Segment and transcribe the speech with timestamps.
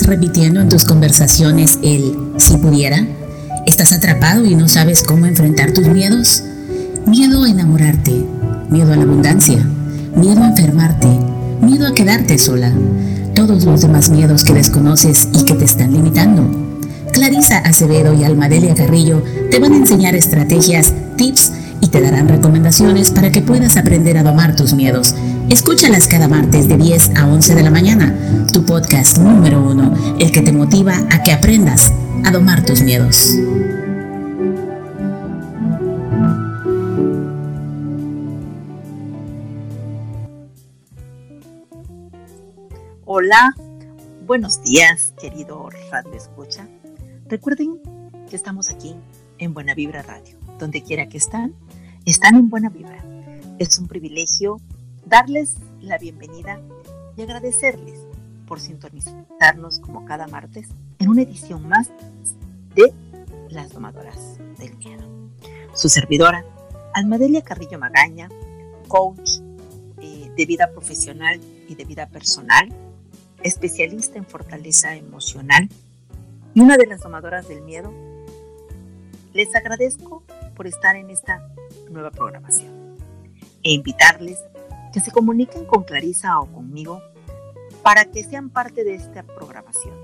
[0.00, 3.06] ¿Sigues repitiendo en tus conversaciones el si pudiera?
[3.66, 6.42] ¿Estás atrapado y no sabes cómo enfrentar tus miedos?
[7.06, 8.24] Miedo a enamorarte,
[8.70, 9.58] miedo a la abundancia,
[10.16, 11.06] miedo a enfermarte,
[11.60, 12.72] miedo a quedarte sola,
[13.34, 16.48] todos los demás miedos que desconoces y que te están limitando.
[17.12, 23.10] Clarisa Acevedo y Almadelia Carrillo te van a enseñar estrategias, tips y te darán recomendaciones
[23.10, 25.14] para que puedas aprender a domar tus miedos.
[25.50, 30.30] Escúchalas cada martes de 10 a 11 de la mañana, tu podcast número uno, el
[30.30, 31.92] que te motiva a que aprendas
[32.24, 33.34] a domar tus miedos.
[43.04, 43.52] Hola,
[44.28, 46.68] buenos días, querido Radio Escucha.
[47.26, 47.80] Recuerden
[48.30, 48.94] que estamos aquí
[49.38, 50.38] en Buena Vibra Radio.
[50.60, 51.54] Donde quiera que están,
[52.04, 53.04] están en Buena Vibra.
[53.58, 54.60] Es un privilegio
[55.04, 56.60] darles la bienvenida
[57.16, 58.00] y agradecerles
[58.46, 61.90] por sintonizarnos como cada martes en una edición más
[62.74, 62.92] de
[63.48, 65.04] Las Domadoras del Miedo.
[65.74, 66.44] Su servidora,
[66.94, 68.28] Almadelia Carrillo Magaña,
[68.88, 69.38] coach
[70.00, 72.68] eh, de vida profesional y de vida personal,
[73.42, 75.68] especialista en fortaleza emocional
[76.54, 77.92] y una de las domadoras del miedo,
[79.32, 80.24] les agradezco
[80.56, 81.48] por estar en esta
[81.88, 82.96] nueva programación
[83.62, 84.38] e invitarles
[84.92, 87.02] que se comuniquen con Clarisa o conmigo
[87.82, 89.94] para que sean parte de esta programación.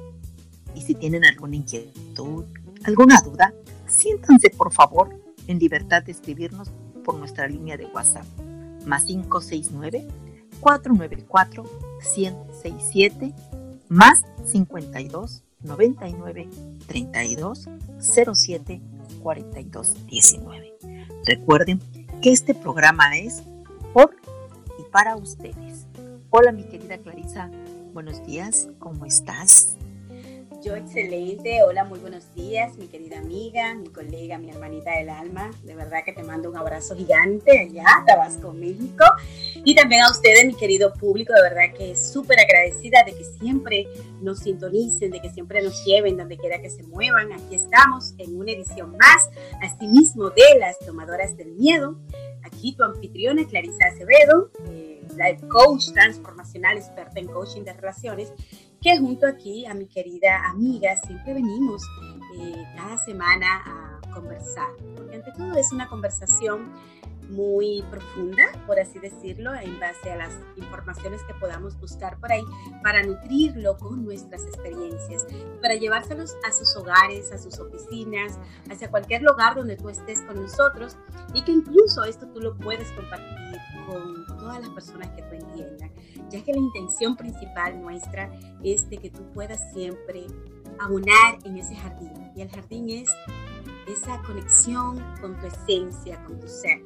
[0.74, 2.44] Y si tienen alguna inquietud,
[2.84, 3.54] alguna duda,
[3.86, 5.10] siéntanse por favor
[5.46, 6.70] en libertad de escribirnos
[7.04, 8.26] por nuestra línea de WhatsApp,
[8.84, 10.06] más 569
[10.60, 11.64] 494
[12.00, 13.32] 167
[13.88, 16.48] más 52 99
[16.86, 18.80] 32 07
[19.22, 20.74] 42 19.
[21.24, 21.80] Recuerden
[22.22, 23.42] que este programa es
[23.92, 24.14] por
[24.96, 25.86] para ustedes.
[26.30, 27.50] Hola mi querida Clarisa,
[27.92, 29.76] buenos días, ¿cómo estás?
[30.64, 35.50] Yo excelente, hola, muy buenos días, mi querida amiga, mi colega, mi hermanita del alma.
[35.64, 39.04] De verdad que te mando un abrazo gigante allá, Tabasco, México.
[39.54, 43.86] Y también a ustedes, mi querido público, de verdad que súper agradecida de que siempre
[44.22, 47.32] nos sintonicen, de que siempre nos lleven donde quiera que se muevan.
[47.32, 49.28] Aquí estamos en una edición más,
[49.60, 51.98] asimismo de las tomadoras del miedo.
[52.46, 58.32] Aquí tu anfitriona Clarisa Acevedo, eh, la coach transformacional, experta en coaching de relaciones
[58.80, 61.82] que junto aquí a mi querida amiga siempre venimos
[62.38, 66.72] eh, cada semana a conversar, porque ante todo es una conversación
[67.28, 72.44] muy profunda, por así decirlo, en base a las informaciones que podamos buscar por ahí,
[72.82, 75.26] para nutrirlo con nuestras experiencias,
[75.60, 78.38] para llevárselos a sus hogares, a sus oficinas,
[78.70, 80.96] hacia cualquier lugar donde tú estés con nosotros
[81.34, 85.90] y que incluso esto tú lo puedes compartir con todas las personas que tú entiendas,
[86.30, 88.30] ya que la intención principal nuestra
[88.62, 90.24] es de que tú puedas siempre
[90.78, 92.12] abonar en ese jardín.
[92.36, 93.10] Y el jardín es
[93.88, 96.80] esa conexión con tu esencia, con tu ser,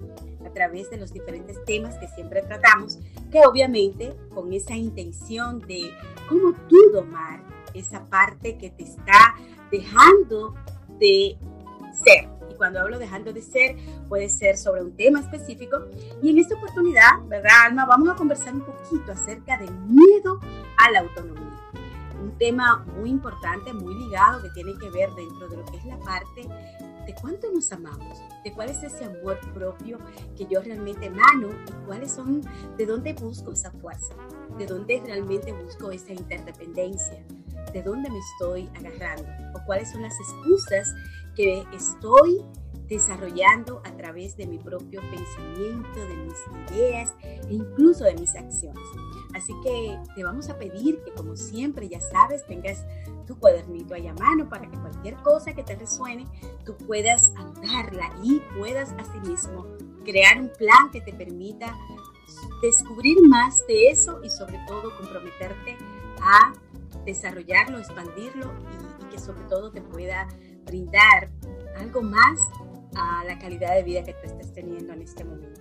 [0.46, 2.98] a través de los diferentes temas que siempre tratamos,
[3.30, 5.90] que obviamente con esa intención de
[6.30, 7.42] cómo tú domar
[7.74, 9.34] esa parte que te está
[9.70, 10.54] dejando
[10.98, 11.36] de
[11.92, 13.76] ser cuando hablo dejando de ser,
[14.06, 15.78] puede ser sobre un tema específico.
[16.22, 17.86] Y en esta oportunidad, ¿verdad, Alma?
[17.86, 20.38] Vamos a conversar un poquito acerca del miedo
[20.76, 21.58] a la autonomía.
[22.22, 25.84] Un tema muy importante, muy ligado, que tiene que ver dentro de lo que es
[25.86, 26.46] la parte
[27.06, 29.96] de cuánto nos amamos, de cuál es ese amor propio
[30.36, 32.42] que yo realmente emano y cuáles son,
[32.76, 34.12] de dónde busco esa fuerza,
[34.58, 37.24] de dónde realmente busco esa interdependencia,
[37.72, 40.94] de dónde me estoy agarrando o cuáles son las excusas
[41.34, 42.44] que estoy
[42.90, 48.84] desarrollando a través de mi propio pensamiento, de mis ideas e incluso de mis acciones.
[49.32, 52.84] Así que te vamos a pedir que como siempre, ya sabes, tengas
[53.26, 56.26] tu cuadernito ahí a mano para que cualquier cosa que te resuene,
[56.64, 59.66] tú puedas anotarla y puedas asimismo
[60.04, 61.78] crear un plan que te permita
[62.60, 65.76] descubrir más de eso y sobre todo comprometerte
[66.20, 66.52] a
[67.04, 68.52] desarrollarlo, expandirlo
[69.00, 70.26] y, y que sobre todo te pueda
[70.64, 71.30] brindar
[71.78, 72.40] algo más
[72.96, 75.60] a la calidad de vida que tú estés teniendo en este momento.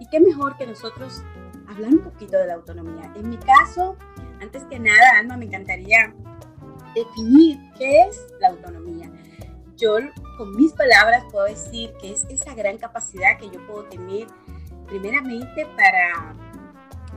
[0.00, 1.22] Y qué mejor que nosotros
[1.68, 3.12] hablar un poquito de la autonomía.
[3.14, 3.96] En mi caso,
[4.40, 6.14] antes que nada, Alma, me encantaría
[6.94, 9.10] definir qué es la autonomía.
[9.76, 9.96] Yo
[10.38, 14.26] con mis palabras puedo decir que es esa gran capacidad que yo puedo tener
[14.86, 16.34] primeramente para,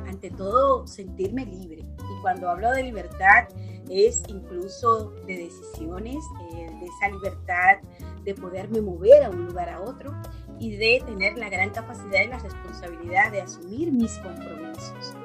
[0.07, 1.79] ante todo, sentirme libre.
[1.81, 3.47] Y cuando hablo de libertad,
[3.89, 7.77] es incluso de decisiones, eh, de esa libertad
[8.23, 10.13] de poderme mover a un lugar a otro
[10.59, 15.15] y de tener la gran capacidad y la responsabilidad de asumir mis compromisos.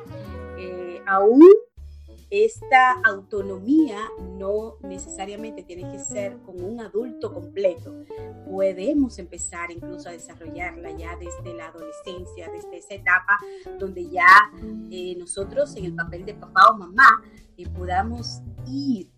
[0.59, 1.49] Eh, aún
[2.33, 3.99] esta autonomía
[4.39, 7.95] no necesariamente tiene que ser con un adulto completo.
[8.47, 13.39] Podemos empezar incluso a desarrollarla ya desde la adolescencia, desde esa etapa
[13.79, 14.27] donde ya
[14.91, 17.23] eh, nosotros en el papel de papá o mamá
[17.59, 19.11] eh, podamos ir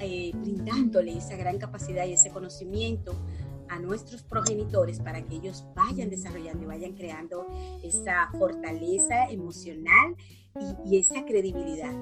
[0.00, 3.14] eh, brindándole esa gran capacidad y ese conocimiento
[3.68, 7.46] a nuestros progenitores para que ellos vayan desarrollando y vayan creando
[7.82, 10.16] esa fortaleza emocional
[10.86, 11.92] y, esa credibilidad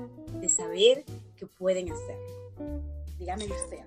[0.41, 1.05] de saber
[1.37, 2.83] que pueden hacerlo.
[3.19, 3.79] Dígame usted.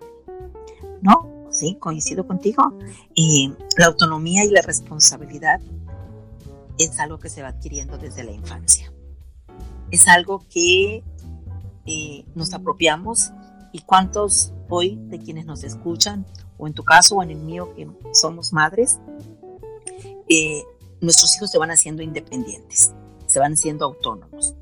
[1.01, 2.77] No, sí, coincido contigo.
[3.15, 5.61] Eh, la autonomía y la responsabilidad
[6.79, 8.91] es algo que se va adquiriendo desde la infancia.
[9.91, 11.03] Es algo que
[11.85, 13.31] eh, nos apropiamos
[13.71, 16.25] y cuántos hoy de quienes nos escuchan,
[16.57, 18.99] o en tu caso o en el mío que somos madres,
[20.29, 20.63] eh,
[21.01, 22.93] nuestros hijos se van haciendo independientes
[23.35, 24.55] se van siendo autónomos.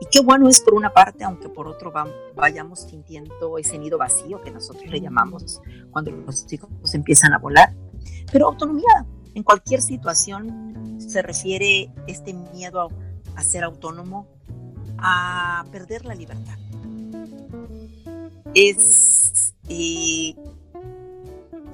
[0.00, 1.92] Y qué bueno es por una parte, aunque por otro
[2.34, 7.74] vayamos sintiendo ese nido vacío que nosotros le llamamos cuando los hijos empiezan a volar.
[8.32, 12.88] Pero autonomía en cualquier situación se refiere este miedo
[13.36, 14.26] a, ser autónomo,
[15.02, 16.58] a perder la libertad.
[18.54, 20.34] Es eh,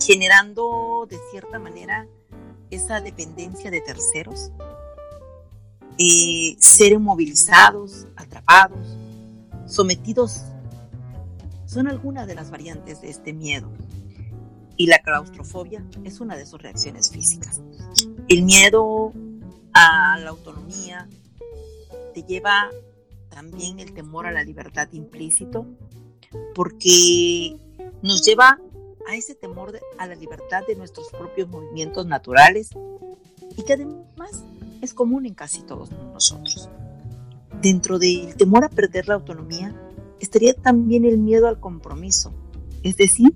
[0.00, 2.06] generando de cierta manera
[2.70, 4.50] esa dependencia de terceros
[5.98, 8.86] eh, ser inmovilizados, atrapados,
[9.66, 10.42] sometidos,
[11.64, 13.70] son algunas de las variantes de este miedo.
[14.76, 17.62] Y la claustrofobia es una de sus reacciones físicas.
[18.28, 19.12] El miedo
[19.72, 21.08] a la autonomía
[22.12, 22.70] te lleva
[23.36, 25.66] también el temor a la libertad implícito,
[26.54, 27.54] porque
[28.02, 28.58] nos lleva
[29.06, 32.70] a ese temor a la libertad de nuestros propios movimientos naturales
[33.54, 34.42] y que además
[34.80, 36.70] es común en casi todos nosotros.
[37.60, 39.78] Dentro del temor a perder la autonomía
[40.18, 42.32] estaría también el miedo al compromiso,
[42.82, 43.34] es decir,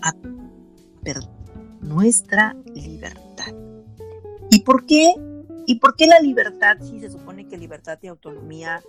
[0.00, 1.24] a perder
[1.80, 3.52] nuestra libertad.
[4.48, 5.12] ¿Y por qué?
[5.66, 8.82] ¿Y por qué la libertad si se supone que libertad y autonomía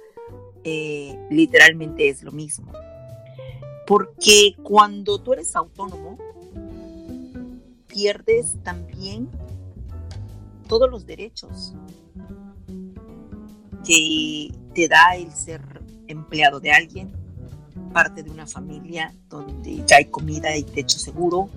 [0.63, 2.71] eh, literalmente es lo mismo?
[3.85, 6.17] Porque cuando tú eres autónomo,
[7.87, 9.29] pierdes también
[10.69, 11.75] todos los derechos
[13.85, 15.61] que te da el ser
[16.07, 17.11] empleado de alguien,
[17.91, 21.49] parte de una familia donde ya hay comida y techo seguro,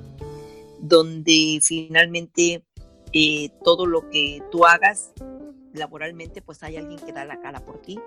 [0.81, 2.65] donde finalmente
[3.13, 5.13] eh, todo lo que tú hagas
[5.77, 7.99] laboralmente, pues hay alguien que da la cara por ti,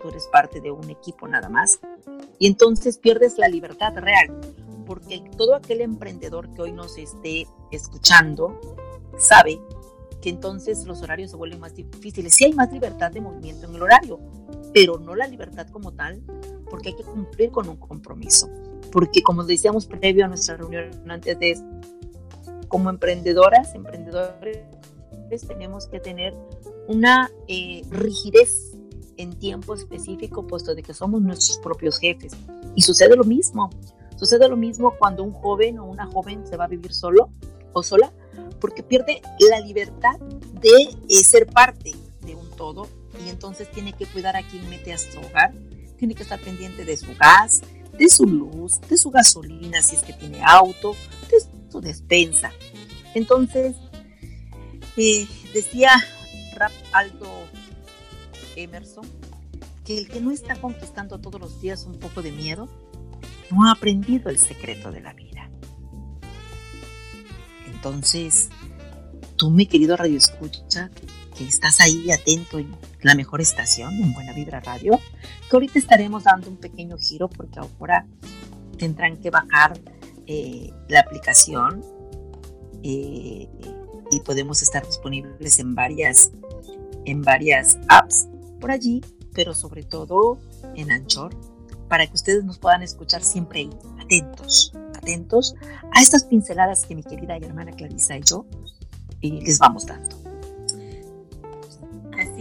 [0.00, 1.80] tú eres parte de un equipo nada más,
[2.38, 4.40] y entonces pierdes la libertad real,
[4.86, 8.60] porque todo aquel emprendedor que hoy nos esté escuchando
[9.16, 9.60] sabe
[10.20, 12.34] que entonces los horarios se vuelven más difíciles.
[12.34, 14.20] Sí hay más libertad de movimiento en el horario,
[14.72, 16.22] pero no la libertad como tal,
[16.70, 18.48] porque hay que cumplir con un compromiso.
[18.90, 21.58] Porque como decíamos previo a nuestra reunión antes de
[22.68, 24.58] como emprendedoras, emprendedores,
[25.40, 26.34] tenemos que tener
[26.88, 28.76] una eh, rigidez
[29.16, 32.32] en tiempo específico, puesto de que somos nuestros propios jefes.
[32.74, 33.70] Y sucede lo mismo.
[34.16, 37.30] Sucede lo mismo cuando un joven o una joven se va a vivir solo
[37.72, 38.12] o sola
[38.60, 39.20] porque pierde
[39.50, 41.92] la libertad de eh, ser parte
[42.24, 42.86] de un todo
[43.24, 45.52] y entonces tiene que cuidar a quien mete a su hogar,
[45.98, 47.62] tiene que estar pendiente de su gas,
[47.98, 50.94] de su luz, de su gasolina si es que tiene auto,
[51.30, 51.38] de
[51.70, 52.52] su despensa.
[53.14, 53.74] Entonces,
[54.96, 55.90] decía
[56.54, 57.46] Rap Aldo
[58.56, 59.06] Emerson
[59.84, 62.68] que el que no está conquistando todos los días un poco de miedo,
[63.50, 65.50] no ha aprendido el secreto de la vida.
[67.66, 68.48] Entonces,
[69.36, 70.90] tú, mi querido Radio Escucha,
[71.36, 75.00] que estás ahí atento en la mejor estación, en Buena Vibra Radio,
[75.50, 78.06] que ahorita estaremos dando un pequeño giro porque ahora
[78.78, 79.78] tendrán que bajar
[80.26, 81.82] eh, la aplicación
[82.84, 83.48] eh,
[84.12, 86.30] y podemos estar disponibles en varias,
[87.04, 88.28] en varias apps
[88.60, 89.02] por allí,
[89.34, 90.38] pero sobre todo
[90.76, 91.34] en Anchor,
[91.88, 95.54] para que ustedes nos puedan escuchar siempre ahí, atentos atentos
[95.92, 98.46] a estas pinceladas que mi querida hermana Clarisa y yo
[99.20, 100.21] eh, les vamos dando.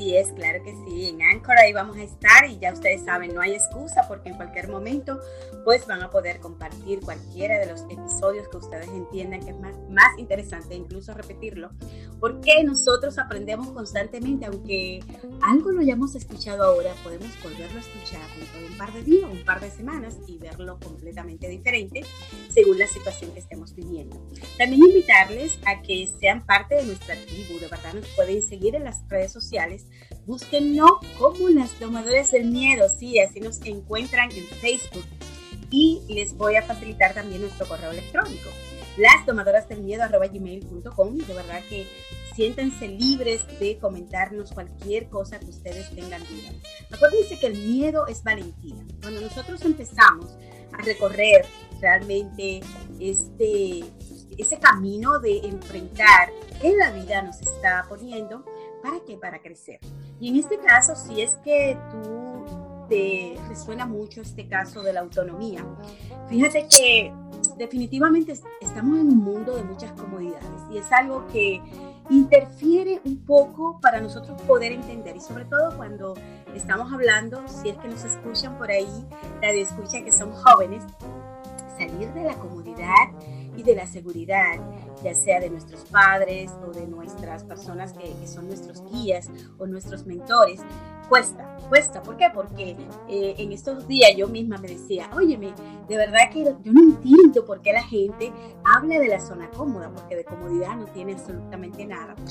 [0.01, 1.09] Así es, claro que sí.
[1.09, 4.35] En Anchor ahí vamos a estar y ya ustedes saben, no hay excusa porque en
[4.35, 5.19] cualquier momento
[5.63, 9.75] pues van a poder compartir cualquiera de los episodios que ustedes entiendan que es más,
[9.91, 11.69] más interesante, incluso repetirlo,
[12.19, 15.03] porque nosotros aprendemos constantemente, aunque
[15.43, 19.29] algo lo hayamos escuchado ahora, podemos volverlo a escuchar dentro de un par de días,
[19.31, 22.01] un par de semanas y verlo completamente diferente
[22.49, 24.19] según la situación que estemos viviendo.
[24.57, 28.85] También invitarles a que sean parte de nuestra tribu, de verdad nos pueden seguir en
[28.85, 29.85] las redes sociales
[30.25, 35.05] Búsquennos como las domadoras del miedo, sí, así nos encuentran en Facebook.
[35.69, 38.49] Y les voy a facilitar también nuestro correo electrónico,
[38.97, 41.17] lasdomadorasdelmiedo.com.
[41.17, 41.87] De verdad que
[42.35, 46.51] siéntense libres de comentarnos cualquier cosa que ustedes tengan duda.
[46.91, 48.83] Acuérdense que el miedo es valentía.
[49.01, 50.35] Cuando nosotros empezamos
[50.73, 51.45] a recorrer
[51.79, 52.59] realmente
[52.99, 53.85] este,
[54.37, 56.29] ese camino de enfrentar
[56.61, 58.45] que la vida nos está poniendo,
[58.81, 59.17] ¿para qué?
[59.17, 59.79] Para crecer.
[60.19, 64.99] Y en este caso, si es que tú te resuena mucho este caso de la
[65.01, 65.65] autonomía,
[66.27, 67.13] fíjate que
[67.57, 71.61] definitivamente estamos en un mundo de muchas comodidades y es algo que
[72.09, 76.13] interfiere un poco para nosotros poder entender y sobre todo cuando
[76.53, 79.05] estamos hablando, si es que nos escuchan por ahí,
[79.41, 80.83] la de escucha que son jóvenes,
[81.77, 82.87] salir de la comodidad
[83.55, 84.59] y de la seguridad,
[85.03, 90.05] ya sea de nuestros padres o de nuestras personas que, son nuestros guías o nuestros
[90.05, 90.61] mentores,
[91.09, 92.01] cuesta, cuesta.
[92.01, 92.27] ¿Por qué?
[92.33, 92.75] Porque
[93.09, 95.53] eh, en estos días yo misma me decía, óyeme,
[95.87, 98.31] de verdad que yo no entiendo por qué la gente
[98.63, 102.15] habla de la zona cómoda, porque de comodidad no tiene absolutamente nada.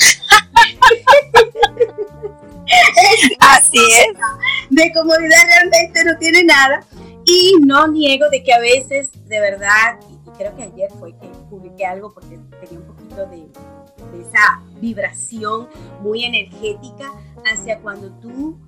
[3.40, 4.06] Así es.
[4.70, 6.84] De comodidad realmente no tiene nada.
[7.24, 10.00] Y no niego de que a veces, de verdad,
[10.36, 13.48] creo que ayer fue que publiqué algo porque tenía un poquito de,
[14.12, 15.68] de esa vibración
[16.00, 17.12] muy energética
[17.44, 18.58] hacia cuando tú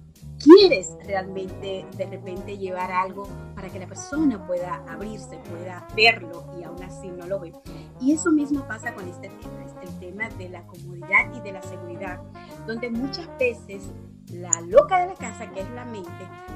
[0.42, 6.64] quieres realmente de repente llevar algo para que la persona pueda abrirse, pueda verlo y
[6.64, 7.52] aún así no lo ve.
[8.00, 11.52] Y eso mismo pasa con este tema, es el tema de la comodidad y de
[11.52, 12.21] la seguridad,
[12.66, 13.85] donde muchas veces
[14.33, 16.11] la loca de la casa, que es la mente,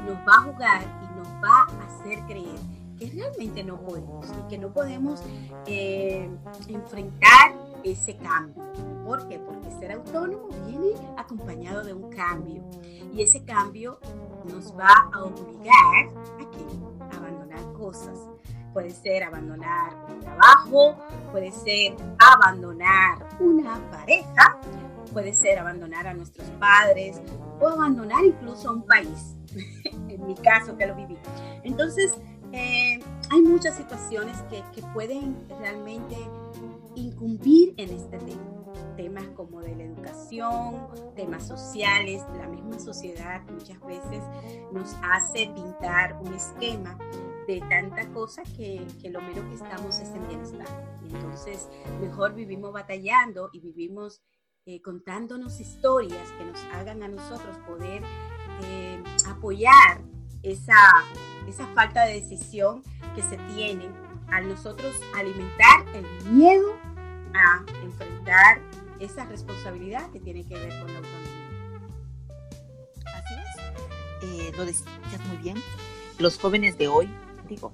[0.05, 2.59] nos va a jugar y nos va a hacer creer
[2.99, 5.23] que realmente no podemos y que no podemos
[5.67, 6.29] eh,
[6.69, 8.63] enfrentar ese cambio.
[9.05, 9.39] ¿Por qué?
[9.39, 12.65] Porque ser autónomo viene acompañado de un cambio
[13.15, 14.01] y ese cambio
[14.45, 16.09] nos va a obligar
[16.41, 18.19] a, a abandonar cosas.
[18.73, 20.97] Puede ser abandonar un trabajo,
[21.33, 24.59] puede ser abandonar una pareja,
[25.13, 27.21] puede ser abandonar a nuestros padres
[27.61, 29.37] o abandonar incluso a un país.
[30.09, 31.17] en mi caso, que lo viví.
[31.63, 32.15] Entonces,
[32.57, 36.17] eh, hay muchas situaciones que, que pueden realmente
[36.95, 38.43] incumbir en este tema.
[38.97, 44.23] Temas como de la educación, temas sociales, la misma sociedad muchas veces
[44.73, 46.97] nos hace pintar un esquema
[47.47, 50.99] de tanta cosa que, que lo mero que estamos es en bienestar.
[51.05, 51.69] Y entonces
[52.01, 54.23] mejor vivimos batallando y vivimos
[54.65, 58.03] eh, contándonos historias que nos hagan a nosotros poder
[58.65, 60.01] eh, apoyar
[60.47, 60.75] esa,
[61.49, 62.83] esa falta de decisión
[63.15, 63.89] que se tiene
[64.29, 66.77] al nosotros alimentar el miedo
[67.35, 68.61] a enfrentar
[69.01, 71.37] esa responsabilidad que tiene que ver con la autonomía.
[73.07, 74.23] Así es.
[74.23, 75.57] Eh, lo decías muy bien.
[76.19, 77.11] Los jóvenes de hoy,
[77.49, 77.73] digo,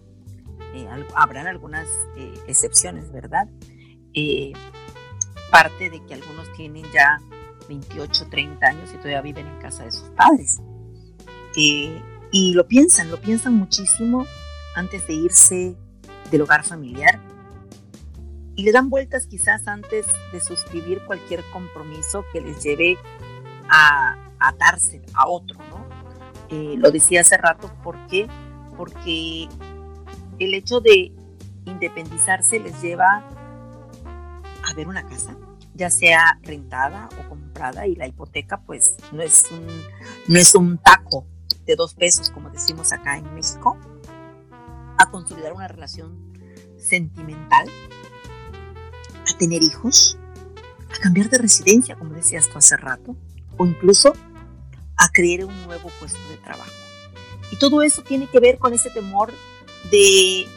[0.74, 1.86] eh, habrán algunas
[2.16, 3.48] eh, excepciones, ¿verdad?
[5.50, 7.20] parte de que algunos tienen ya
[7.68, 10.60] 28, 30 años y todavía viven en casa de sus padres.
[12.32, 14.26] Y lo piensan, lo piensan muchísimo
[14.74, 15.76] antes de irse
[16.30, 17.20] del hogar familiar
[18.56, 22.98] y le dan vueltas quizás antes de suscribir cualquier compromiso que les lleve
[23.68, 25.86] a, atarse a otro, ¿no?
[26.48, 28.26] Eh, lo decía hace rato, ¿por qué?
[28.76, 29.48] Porque
[30.38, 31.12] el hecho de
[31.64, 33.24] independizarse les lleva
[34.64, 35.36] a ver una casa,
[35.74, 39.66] ya sea rentada o comprada, y la hipoteca pues no es un,
[40.26, 41.26] no es un taco
[41.66, 43.78] de dos pesos, como decimos acá en México,
[44.98, 46.32] a consolidar una relación
[46.78, 47.68] sentimental
[49.28, 50.18] a tener hijos,
[50.90, 53.16] a cambiar de residencia, como decías tú hace rato,
[53.56, 54.12] o incluso
[54.96, 56.70] a crear un nuevo puesto de trabajo.
[57.50, 59.32] Y todo eso tiene que ver con ese temor
[59.90, 60.42] de...
[60.42, 60.48] Eh,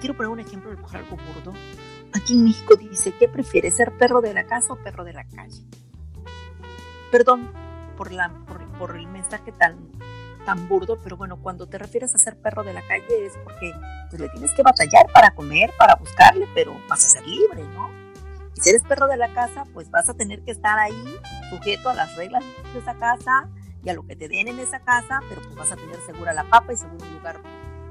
[0.00, 1.52] quiero poner un ejemplo de algo burdo.
[2.12, 5.24] Aquí en México dice, ¿qué prefiere, ser perro de la casa o perro de la
[5.24, 5.64] calle?
[7.10, 7.50] Perdón
[8.00, 9.76] por, la, por, por el mensaje tan
[10.46, 13.74] tan burdo, pero bueno, cuando te refieres a ser perro de la calle es porque
[14.08, 17.90] pues, le tienes que batallar para comer, para buscarle, pero vas a ser libre, ¿no?
[18.56, 21.14] Y si eres perro de la casa, pues vas a tener que estar ahí
[21.50, 22.42] sujeto a las reglas
[22.72, 23.50] de esa casa
[23.84, 26.32] y a lo que te den en esa casa, pero pues vas a tener segura
[26.32, 27.42] la papa y seguro un lugar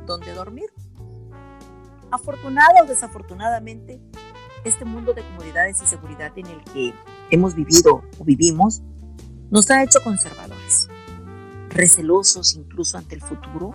[0.08, 0.74] donde dormir.
[2.10, 4.02] Afortunada o desafortunadamente,
[4.64, 6.96] este mundo de comodidades y seguridad en el que
[7.30, 8.82] hemos vivido o vivimos
[9.50, 10.88] nos ha hecho conservadores
[11.70, 13.74] recelosos incluso ante el futuro,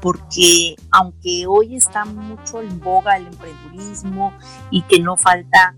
[0.00, 4.32] porque aunque hoy está mucho en boga el emprendurismo
[4.70, 5.76] y que no falta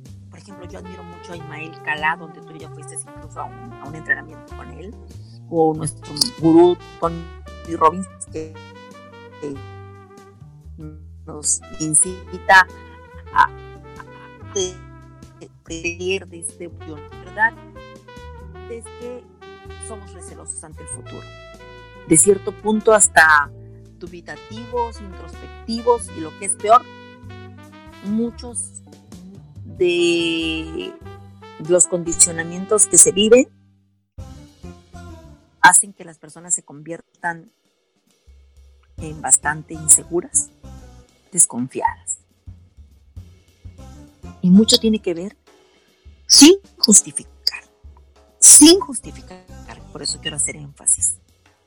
[0.51, 4.57] ejemplo, yo admiro mucho a Ismael Calá, donde tú ya fuiste incluso a un, entrenamiento
[4.57, 4.95] con él,
[5.49, 8.55] o nuestro gurú Tony Robbins, que,
[11.27, 12.67] nos incita
[13.35, 13.49] a,
[15.65, 16.69] pedir de este
[17.25, 17.53] ¿verdad?
[18.71, 19.25] Es que
[19.89, 21.27] somos recelosos ante el futuro.
[22.09, 23.51] De cierto punto hasta
[23.99, 26.83] dubitativos, introspectivos y lo que es peor,
[28.05, 28.83] muchos
[29.65, 30.95] de
[31.69, 33.49] los condicionamientos que se viven
[35.61, 37.53] hacen que las personas se conviertan
[38.97, 40.51] en bastante inseguras,
[41.33, 42.19] desconfiadas.
[44.43, 45.37] Y mucho tiene que ver
[46.27, 47.40] sin justificar,
[48.41, 49.45] sin justificar,
[49.93, 51.19] por eso quiero hacer énfasis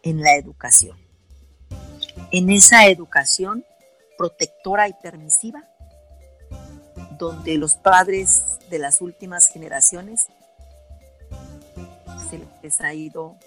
[0.01, 0.97] en la educación,
[2.31, 3.63] en esa educación
[4.17, 5.63] protectora y permisiva
[7.17, 10.27] donde los padres de las últimas generaciones
[12.29, 13.37] se les ha ido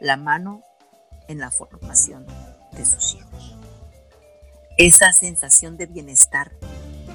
[0.00, 0.62] la mano
[1.28, 2.26] en la formación
[2.72, 3.56] de sus hijos.
[4.76, 6.52] Esa sensación de bienestar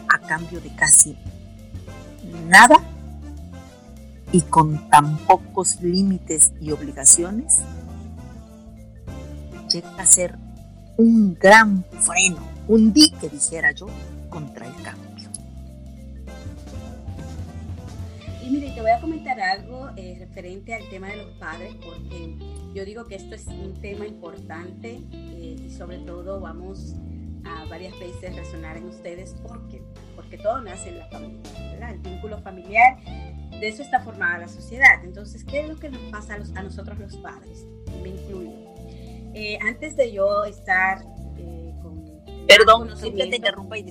[0.09, 1.17] a cambio de casi
[2.47, 2.81] nada
[4.31, 7.59] y con tan pocos límites y obligaciones
[9.69, 10.37] llega a ser
[10.97, 13.87] un gran freno, un dique, dijera yo,
[14.29, 15.09] contra el cambio.
[18.49, 22.35] mire, te voy a comentar algo eh, referente al tema de los padres, porque
[22.73, 26.95] yo digo que esto es un tema importante eh, y sobre todo vamos
[27.45, 29.81] a varias veces resonar en ustedes porque
[30.15, 31.39] porque todo nace en la familia,
[31.71, 31.91] ¿verdad?
[31.91, 32.97] El vínculo familiar,
[33.59, 35.03] de eso está formada la sociedad.
[35.03, 37.65] Entonces, ¿qué es lo que nos pasa a, nosotros los padres?
[38.01, 38.51] Me incluyo.
[39.33, 41.03] Eh, antes de yo estar
[41.81, 42.21] con...
[42.47, 43.83] Perdón, siempre te interrumpa y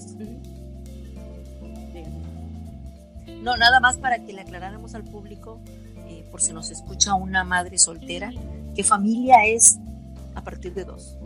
[3.43, 5.61] no, nada más para que le aclaráramos al público,
[6.09, 8.33] eh, por si nos escucha una madre soltera,
[8.75, 9.79] que familia es
[10.35, 11.17] a partir de dos.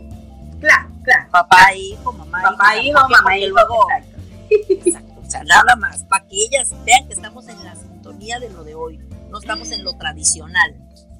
[0.59, 1.29] Claro, claro.
[1.31, 3.49] Papá, hijo, mamá, Papá, hijo, mamá, hijo.
[3.49, 4.83] Luego, exacto.
[4.87, 5.13] exacto.
[5.21, 8.63] O sea, nada más, para que ellas vean que estamos en la sintonía de lo
[8.65, 10.75] de hoy, no estamos en lo tradicional.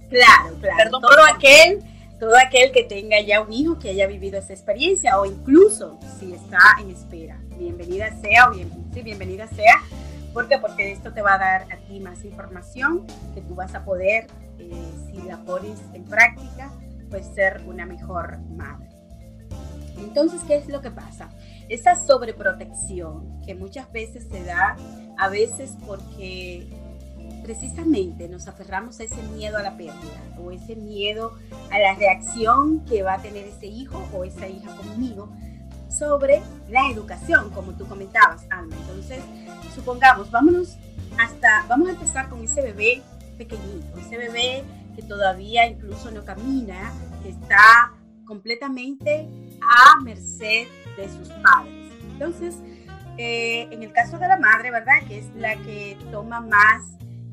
[0.10, 0.78] Claro, claro.
[0.78, 1.80] Perdón, todo aquel
[2.20, 6.34] todo aquel que tenga ya un hijo que haya vivido esa experiencia o incluso si
[6.34, 7.40] está en espera.
[7.58, 9.76] Bienvenida sea o bien, sí, bienvenida sea
[10.34, 10.58] ¿Por qué?
[10.58, 14.28] Porque esto te va a dar a ti más información que tú vas a poder,
[14.58, 14.72] eh,
[15.06, 16.72] si la pones en práctica,
[17.10, 18.90] pues ser una mejor madre.
[20.00, 21.30] Entonces, ¿qué es lo que pasa?
[21.70, 24.76] Esa sobreprotección que muchas veces se da,
[25.18, 26.68] a veces porque
[27.44, 31.38] precisamente nos aferramos a ese miedo a la pérdida o ese miedo
[31.72, 35.30] a la reacción que va a tener ese hijo o esa hija conmigo
[35.90, 38.76] sobre la educación, como tú comentabas, Alma.
[38.82, 39.24] Entonces,
[39.76, 40.78] supongamos, vámonos
[41.20, 43.04] hasta, vamos a empezar con ese bebé
[43.38, 44.64] pequeñito, ese bebé
[44.96, 47.94] que todavía incluso no camina, que está
[48.26, 49.28] completamente
[49.62, 51.94] a merced de sus padres.
[52.04, 52.56] Entonces,
[53.18, 54.96] eh, en el caso de la madre, ¿verdad?
[55.08, 56.84] Que es la que toma más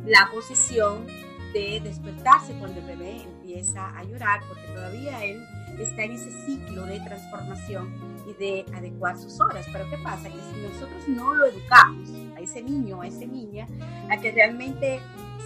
[0.04, 1.06] la posición
[1.52, 5.44] de despertarse cuando el bebé empieza a llorar, porque todavía él
[5.78, 7.92] está en ese ciclo de transformación
[8.28, 9.66] y de adecuar sus horas.
[9.72, 10.28] Pero ¿qué pasa?
[10.28, 13.66] Que si nosotros no lo educamos a ese niño, a esa niña,
[14.10, 15.00] a que realmente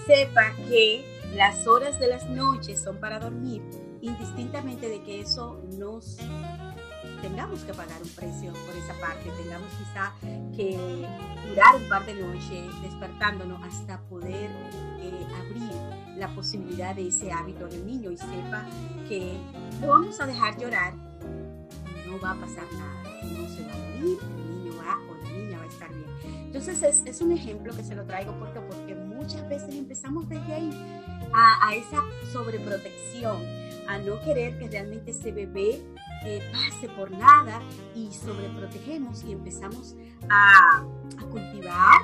[0.06, 3.62] sepa que las horas de las noches son para dormir,
[4.00, 6.18] indistintamente de que eso nos
[7.28, 10.12] tengamos que pagar un precio por esa parte, tengamos quizá
[10.54, 10.76] que
[11.48, 14.50] durar un par de noches despertándonos hasta poder
[15.00, 15.72] eh, abrir
[16.18, 18.66] la posibilidad de ese hábito del niño y sepa
[19.08, 19.38] que
[19.80, 20.92] lo vamos a dejar llorar,
[22.06, 25.30] no va a pasar nada, no se va a morir, el niño va o la
[25.30, 26.44] niña va a estar bien.
[26.44, 30.52] Entonces es, es un ejemplo que se lo traigo porque, porque muchas veces empezamos desde
[30.52, 30.70] ahí
[31.32, 33.38] a, a esa sobreprotección,
[33.88, 35.82] a no querer que realmente ese bebé
[36.52, 37.60] pase por nada
[37.94, 39.94] y sobreprotegemos y empezamos
[40.28, 40.78] a,
[41.18, 42.00] a cultivar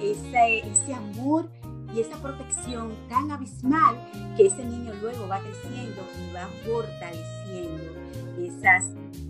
[0.00, 1.50] ese, ese amor
[1.94, 3.96] y esa protección tan abismal
[4.36, 7.84] que ese niño luego va creciendo y va fortaleciendo
[8.38, 8.84] esas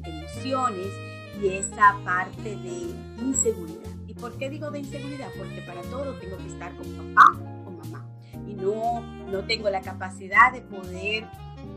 [0.05, 0.89] emociones
[1.41, 3.91] y esa parte de inseguridad.
[4.07, 5.29] ¿Y por qué digo de inseguridad?
[5.37, 8.07] Porque para todo tengo que estar con papá o mamá
[8.49, 11.27] y no, no tengo la capacidad de poder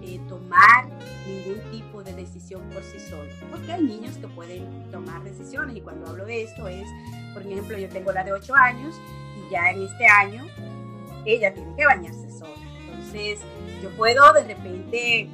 [0.01, 0.87] eh, tomar
[1.27, 3.29] ningún tipo de decisión por sí solo.
[3.51, 6.87] Porque hay niños que pueden tomar decisiones y cuando hablo de esto es,
[7.33, 8.95] por ejemplo, yo tengo la de 8 años
[9.37, 10.45] y ya en este año
[11.25, 12.53] ella tiene que bañarse sola.
[12.81, 13.39] Entonces,
[13.81, 15.29] yo puedo de repente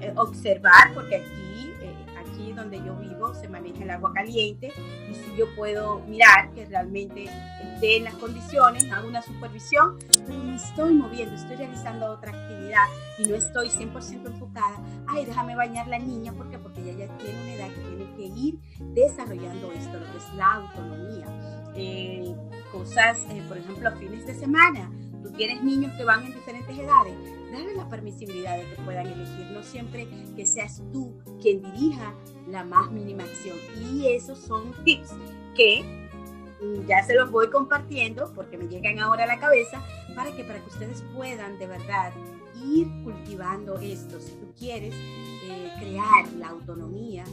[0.00, 4.72] eh, observar, porque aquí, eh, aquí donde yo vivo, se maneja el agua caliente
[5.10, 10.38] y si yo puedo mirar que realmente esté en las condiciones, hago una supervisión, pero
[10.38, 12.84] me estoy moviendo, estoy realizando otra actividad
[13.18, 16.58] y no estoy 100% enfocada, ay, déjame bañar la niña, ¿por qué?
[16.58, 18.58] Porque ella ya tiene una edad que tiene que ir
[18.94, 21.26] desarrollando esto, lo que es la autonomía.
[21.74, 22.34] Eh,
[22.72, 24.90] cosas, eh, por ejemplo, fines de semana,
[25.22, 27.14] tú tienes niños que van en diferentes edades,
[27.52, 32.14] dale la permisibilidad de que puedan elegir, no siempre que seas tú quien dirija
[32.48, 33.56] la más mínima acción.
[33.92, 35.10] Y esos son tips
[35.56, 36.08] que
[36.86, 39.82] ya se los voy compartiendo porque me llegan ahora a la cabeza
[40.14, 42.12] para que para que ustedes puedan de verdad
[42.64, 44.20] ir cultivando esto.
[44.20, 47.24] Si tú quieres eh, crear la autonomía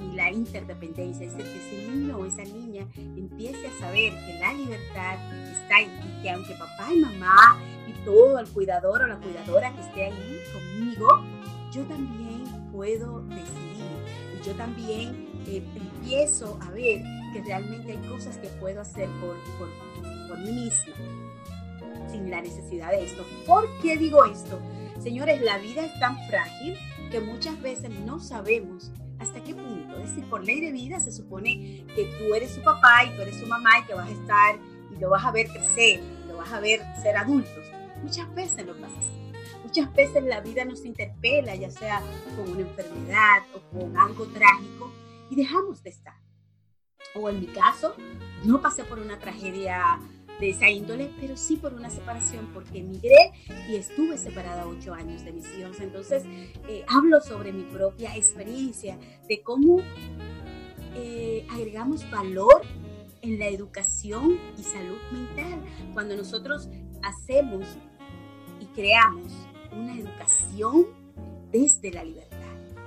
[0.00, 4.38] y la interdependencia, es decir, que ese niño o esa niña empiece a saber que
[4.38, 5.16] la libertad
[5.50, 7.58] está ahí y que aunque papá y mamá
[8.04, 11.24] todo el cuidador o la cuidadora que esté ahí conmigo,
[11.72, 18.38] yo también puedo decidir y yo también eh, empiezo a ver que realmente hay cosas
[18.38, 19.68] que puedo hacer por, por,
[20.28, 20.94] por mí misma
[22.10, 23.24] sin la necesidad de esto.
[23.46, 24.58] ¿Por qué digo esto?
[25.00, 26.76] Señores, la vida es tan frágil
[27.10, 29.96] que muchas veces no sabemos hasta qué punto.
[29.98, 33.22] Es decir, por ley de vida se supone que tú eres su papá y tú
[33.22, 34.56] eres su mamá y que vas a estar
[34.94, 37.64] y lo vas a ver crecer, lo vas a ver ser adultos.
[38.02, 39.32] Muchas veces no pasa así.
[39.62, 42.02] Muchas veces la vida nos interpela, ya sea
[42.36, 44.92] con una enfermedad o con algo trágico,
[45.30, 46.14] y dejamos de estar.
[47.14, 47.94] O en mi caso,
[48.44, 49.98] no pasé por una tragedia
[50.40, 53.32] de esa índole, pero sí por una separación, porque emigré
[53.68, 55.80] y estuve separada ocho años de mis hijos.
[55.80, 56.22] Entonces,
[56.68, 59.80] eh, hablo sobre mi propia experiencia, de cómo
[60.94, 62.62] eh, agregamos valor
[63.22, 65.60] en la educación y salud mental.
[65.92, 66.68] Cuando nosotros
[67.02, 67.66] hacemos
[68.78, 69.32] creamos
[69.72, 70.86] una educación
[71.50, 72.36] desde la libertad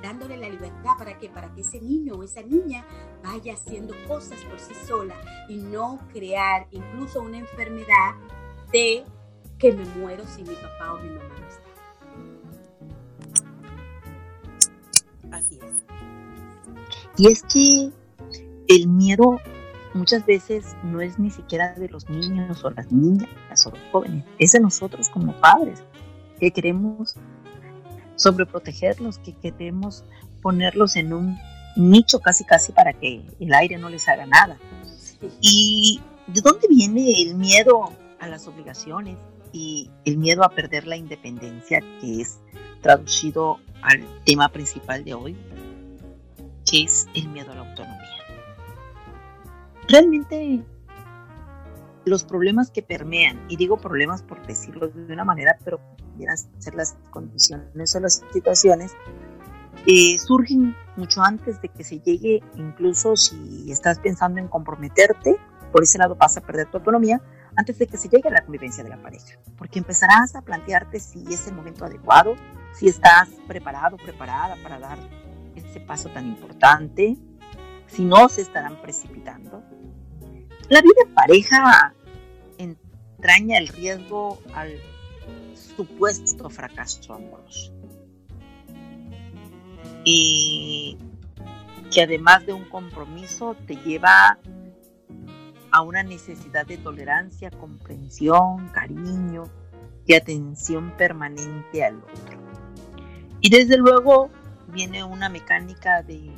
[0.02, 2.86] dándole la libertad para que para que ese niño o esa niña
[3.22, 5.14] vaya haciendo cosas por sí sola
[5.50, 8.16] y no crear incluso una enfermedad
[8.72, 9.04] de
[9.60, 11.62] que me muero si mi papá o mi mamá no está.
[15.36, 15.74] Así es.
[17.18, 17.92] Y es que
[18.70, 19.42] el miedo
[19.94, 24.26] muchas veces no es ni siquiera de los niños o las niñas o los jóvenes,
[24.40, 25.84] es de nosotros como padres
[26.40, 27.16] que queremos
[28.16, 30.04] sobreprotegerlos, que queremos
[30.42, 31.38] ponerlos en un
[31.76, 34.58] nicho casi casi para que el aire no les haga nada.
[35.40, 39.18] ¿Y de dónde viene el miedo a las obligaciones
[39.52, 42.40] y el miedo a perder la independencia que es
[42.82, 45.38] traducido al tema principal de hoy,
[46.70, 48.21] que es el miedo a la autonomía?
[49.92, 50.64] Realmente
[52.06, 55.82] los problemas que permean, y digo problemas por decirlo de una manera, pero
[56.14, 58.96] pudieran ser las condiciones o las situaciones,
[59.86, 65.38] eh, surgen mucho antes de que se llegue, incluso si estás pensando en comprometerte,
[65.74, 67.22] por ese lado vas a perder tu autonomía,
[67.58, 71.02] antes de que se llegue a la convivencia de la pareja, porque empezarás a plantearte
[71.02, 72.36] si es el momento adecuado,
[72.74, 75.00] si estás preparado, preparada para dar
[75.56, 77.18] ese paso tan importante,
[77.88, 79.62] si no se estarán precipitando.
[80.72, 81.94] La vida pareja
[82.58, 84.80] entraña el riesgo al
[85.54, 87.74] supuesto fracaso amoroso.
[90.06, 90.98] Y
[91.94, 94.40] que además de un compromiso te lleva
[95.72, 99.44] a una necesidad de tolerancia, comprensión, cariño
[100.06, 102.40] y atención permanente al otro.
[103.42, 104.30] Y desde luego
[104.70, 106.32] viene una mecánica de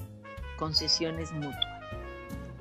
[0.57, 1.72] concesiones mutuas,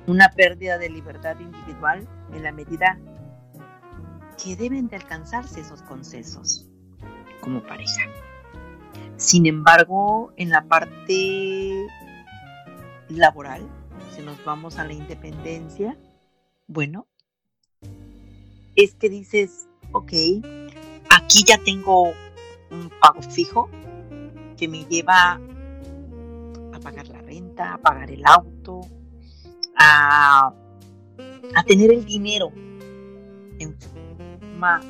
[0.07, 2.99] una pérdida de libertad individual en la medida
[4.43, 6.65] que deben de alcanzarse esos concesos
[7.41, 8.01] como pareja.
[9.17, 11.87] Sin embargo, en la parte
[13.09, 13.67] laboral,
[14.15, 15.97] si nos vamos a la independencia,
[16.67, 17.07] bueno,
[18.75, 20.11] es que dices, ok,
[21.09, 22.13] aquí ya tengo
[22.71, 23.69] un pago fijo
[24.57, 25.39] que me lleva
[26.73, 28.81] a pagar la renta, a pagar el auto,
[29.83, 30.53] a,
[31.55, 32.51] a tener el dinero
[33.59, 34.81] en forma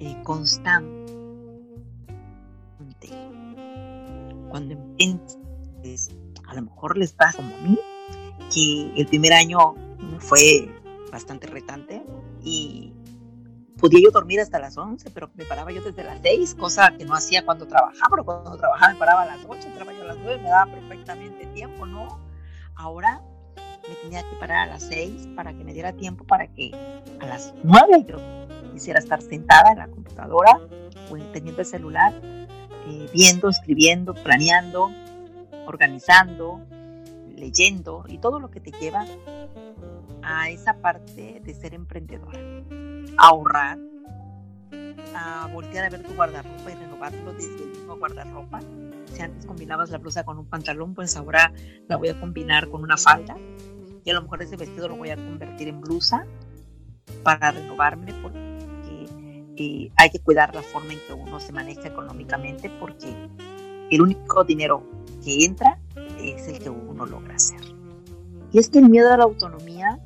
[0.00, 0.88] eh, constante.
[4.48, 5.38] Cuando empiezas,
[6.46, 7.78] a lo mejor les pasa como a mí,
[8.52, 9.74] que el primer año
[10.18, 10.74] fue
[11.12, 12.02] bastante retante
[12.42, 12.94] y
[13.78, 17.04] podía yo dormir hasta las 11, pero me paraba yo desde las 6, cosa que
[17.04, 20.06] no hacía cuando trabajaba, pero cuando trabajaba me paraba a las 8, entraba yo a
[20.06, 22.20] las 9, me daba perfectamente tiempo, ¿no?
[22.74, 23.22] Ahora
[23.88, 26.70] me tenía que parar a las 6 para que me diera tiempo para que
[27.20, 28.18] a las 9 yo
[28.72, 30.60] quisiera estar sentada en la computadora
[31.10, 34.90] o teniendo el celular, eh, viendo, escribiendo, planeando,
[35.66, 36.60] organizando
[37.38, 39.06] leyendo y todo lo que te lleva
[40.22, 42.38] a esa parte de ser emprendedora.
[43.16, 43.78] ahorrar,
[45.14, 48.60] a voltear a ver tu guardarropa y renovarlo desde el mismo guardarropa.
[49.12, 51.52] Si antes combinabas la blusa con un pantalón, pues ahora
[51.88, 53.36] la voy a combinar con una falda
[54.08, 56.24] y a lo mejor ese vestido lo voy a convertir en blusa
[57.22, 59.06] para renovarme porque
[59.58, 63.14] eh, hay que cuidar la forma en que uno se maneja económicamente porque
[63.90, 64.82] el único dinero
[65.22, 65.78] que entra
[66.18, 67.60] es el que uno logra hacer.
[68.50, 69.98] Y es que el miedo a la autonomía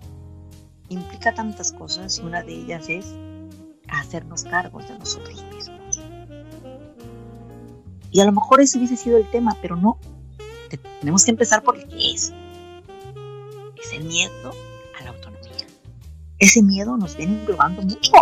[0.89, 3.15] implica tantas cosas y una de ellas es
[3.89, 6.01] hacernos cargos de nosotros mismos.
[8.11, 10.01] Y a lo mejor ese hubiese sido el tema, pero no.
[10.99, 12.33] Tenemos que empezar por el que es.
[13.83, 14.53] Es el miedo
[14.99, 15.67] a la autonomía.
[16.39, 18.13] Ese miedo nos viene englobando mucho,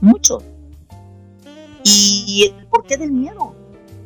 [0.00, 0.38] mucho.
[1.84, 3.54] ¿Y el porqué del miedo?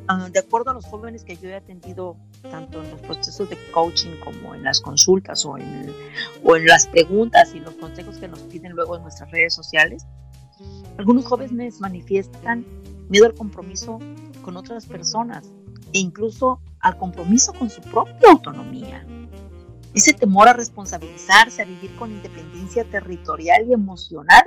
[0.06, 3.56] Ah, de acuerdo a los jóvenes que yo he atendido, tanto en los procesos de
[3.72, 5.94] coaching como en las consultas o en,
[6.42, 10.06] o en las preguntas y los consejos que nos piden luego en nuestras redes sociales,
[10.98, 12.66] algunos jóvenes manifiestan
[13.08, 13.98] miedo al compromiso
[14.42, 15.50] con otras personas
[15.92, 19.06] e incluso al compromiso con su propia autonomía.
[19.94, 24.44] Ese temor a responsabilizarse, a vivir con independencia territorial y emocional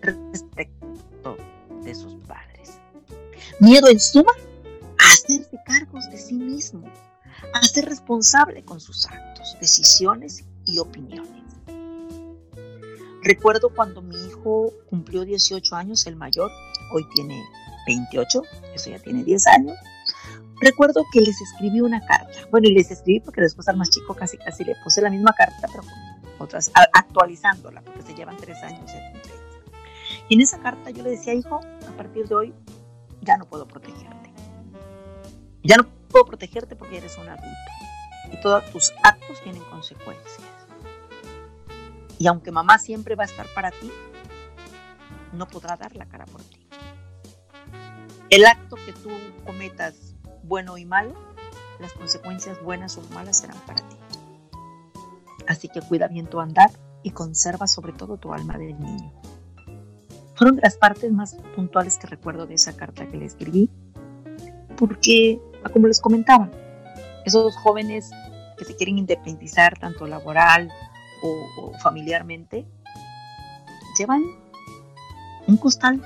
[0.00, 1.36] respecto
[1.84, 2.78] de sus padres.
[3.58, 4.32] Miedo en suma
[4.98, 6.88] a hacerse cargos de sí mismo,
[7.52, 11.42] a ser responsable con sus actos, decisiones y opiniones.
[13.22, 16.50] Recuerdo cuando mi hijo cumplió 18 años, el mayor,
[16.92, 17.40] hoy tiene
[17.86, 18.42] 28,
[18.74, 19.76] eso ya tiene 10 años.
[20.62, 22.32] Recuerdo que les escribí una carta.
[22.52, 25.32] Bueno, y les escribí porque después al más chico casi casi le puse la misma
[25.32, 25.92] carta, pero con
[26.38, 28.90] otras, actualizándola, porque se llevan 3 años
[30.28, 32.54] Y en esa carta yo le decía, hijo, a partir de hoy
[33.22, 34.32] ya no puedo protegerte.
[35.64, 37.72] Ya no puedo protegerte porque eres un adulto.
[38.32, 40.40] Y todos tus actos tienen consecuencias.
[42.18, 43.90] Y aunque mamá siempre va a estar para ti,
[45.32, 46.68] no podrá dar la cara por ti.
[48.30, 49.10] El acto que tú
[49.44, 50.11] cometas,
[50.42, 51.14] bueno y malo,
[51.80, 53.96] las consecuencias buenas o malas serán para ti.
[55.48, 56.70] Así que cuida bien tu andar
[57.02, 59.12] y conserva sobre todo tu alma del niño.
[60.34, 63.70] Fueron las partes más puntuales que recuerdo de esa carta que le escribí,
[64.76, 65.40] porque,
[65.72, 66.50] como les comentaba,
[67.24, 68.10] esos jóvenes
[68.58, 70.70] que se quieren independizar tanto laboral
[71.22, 72.66] o, familiarmente,
[73.98, 74.22] llevan
[75.46, 76.02] un costal,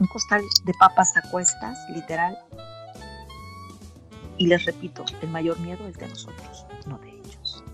[0.00, 2.38] un costal de papas a cuestas, literal.
[4.38, 7.64] Y les repito, el mayor miedo es de nosotros, no de ellos.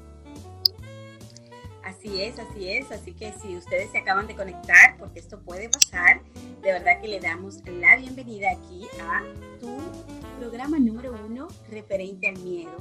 [1.85, 2.90] Así es, así es.
[2.92, 6.22] Así que si ustedes se acaban de conectar, porque esto puede pasar,
[6.62, 9.22] de verdad que le damos la bienvenida aquí a
[9.61, 9.79] tu
[10.38, 12.77] programa número uno referente al miedo.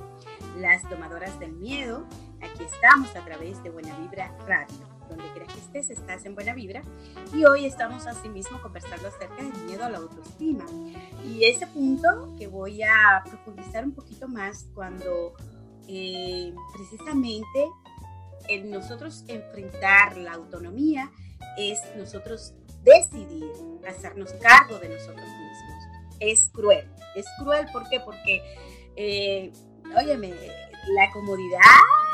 [0.58, 2.06] Las tomadoras del miedo
[2.42, 4.91] Aquí estamos a través de Buena Vibra Radio.
[5.12, 6.82] Donde quiera que estés, estás en Buena Vibra.
[7.34, 10.66] Y hoy estamos asimismo conversando acerca del miedo a la autoestima.
[11.26, 15.34] Y ese punto que voy a profundizar un poquito más cuando
[15.88, 17.68] eh, precisamente
[18.48, 21.12] el nosotros enfrentar la autonomía
[21.58, 23.52] es nosotros decidir
[23.88, 26.18] hacernos cargo de nosotros mismos.
[26.22, 26.90] Es cruel.
[27.16, 28.00] Es cruel, ¿por qué?
[28.00, 28.42] Porque,
[28.96, 29.52] eh,
[29.98, 30.34] óyeme,
[30.96, 31.60] la comodidad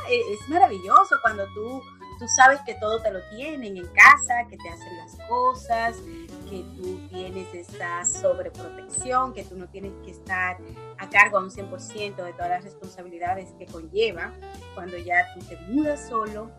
[0.09, 1.81] e, es maravilloso cuando tú,
[2.17, 5.97] tú sabes que todo te lo tienen en casa, que te hacen las cosas,
[6.49, 10.57] que tú tienes esta sobreprotección, que tú no tienes que estar
[10.97, 14.33] a cargo a un 100% de todas las responsabilidades que conlleva
[14.73, 16.51] cuando ya tú te mudas solo.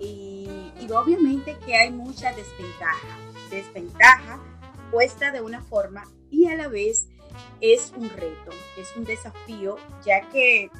[0.00, 3.18] Y, y obviamente que hay mucha desventaja,
[3.50, 4.38] desventaja
[4.92, 7.08] puesta de una forma y a la vez
[7.60, 10.70] es un reto, es un desafío, ya que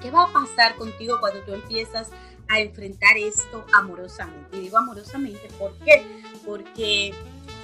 [0.00, 4.56] ¿Qué va a pasar contigo cuando tú empiezas a enfrentar esto amorosamente?
[4.56, 5.72] Y digo amorosamente, ¿por?
[6.44, 7.14] Porque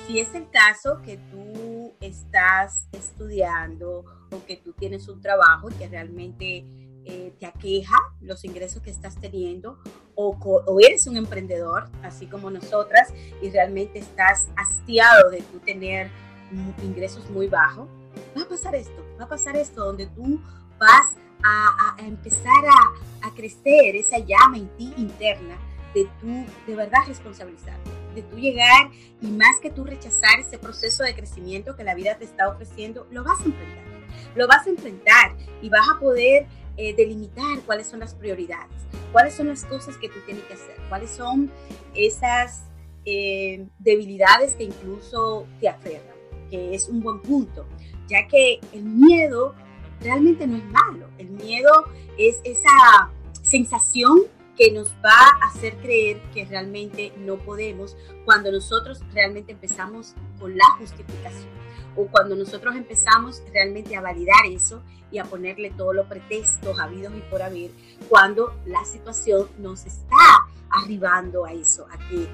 [0.06, 5.88] si es el caso que tú estás estudiando o que tú tienes un trabajo que
[5.88, 6.64] realmente
[7.04, 9.78] eh, te aqueja los ingresos que estás teniendo
[10.14, 16.10] o, o, eres un emprendedor, así como nosotras, y realmente estás hastiado de tú tener
[16.82, 17.88] ingresos muy bajos,
[18.36, 20.40] va a pasar esto, va a pasar esto donde tú
[20.78, 22.64] vas a, empezar
[23.22, 25.58] a, crecer esa llama en ti interna
[25.92, 27.76] de tú de verdad responsabilizar,
[28.14, 32.16] de tú llegar y más que tú rechazar ese proceso de crecimiento que la vida
[32.16, 33.84] te está ofreciendo, lo vas a enfrentar,
[34.36, 36.46] lo vas a enfrentar y vas a poder
[36.76, 38.76] eh, delimitar cuáles son las prioridades,
[39.10, 41.50] cuáles son las cosas que tú tienes que hacer, cuáles son
[41.94, 42.62] esas
[43.04, 46.14] eh, debilidades que incluso te aferran,
[46.48, 47.66] que es un buen punto,
[48.08, 49.54] ya que el miedo
[50.00, 51.08] realmente no es malo.
[51.18, 51.70] El miedo
[52.18, 53.10] es esa
[53.42, 54.22] sensación
[54.56, 55.10] que nos va
[55.42, 61.50] a hacer creer que realmente no podemos cuando nosotros realmente empezamos con la justificación
[61.94, 67.14] o cuando nosotros empezamos realmente a validar eso y a ponerle todos los pretextos habidos
[67.16, 67.70] y por haber
[68.08, 70.16] cuando la situación nos está
[70.70, 72.26] arribando a eso, a que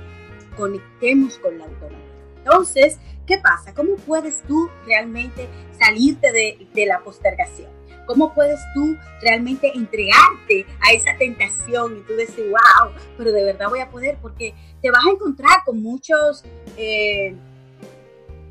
[0.57, 2.12] conectemos con la autonomía.
[2.45, 3.75] Entonces, ¿qué pasa?
[3.75, 7.71] ¿Cómo puedes tú realmente salirte de, de la postergación?
[8.07, 13.69] ¿Cómo puedes tú realmente entregarte a esa tentación y tú decir, wow, pero de verdad
[13.69, 14.19] voy a poder?
[14.21, 16.45] Porque te vas a encontrar con muchos,
[16.77, 17.35] eh,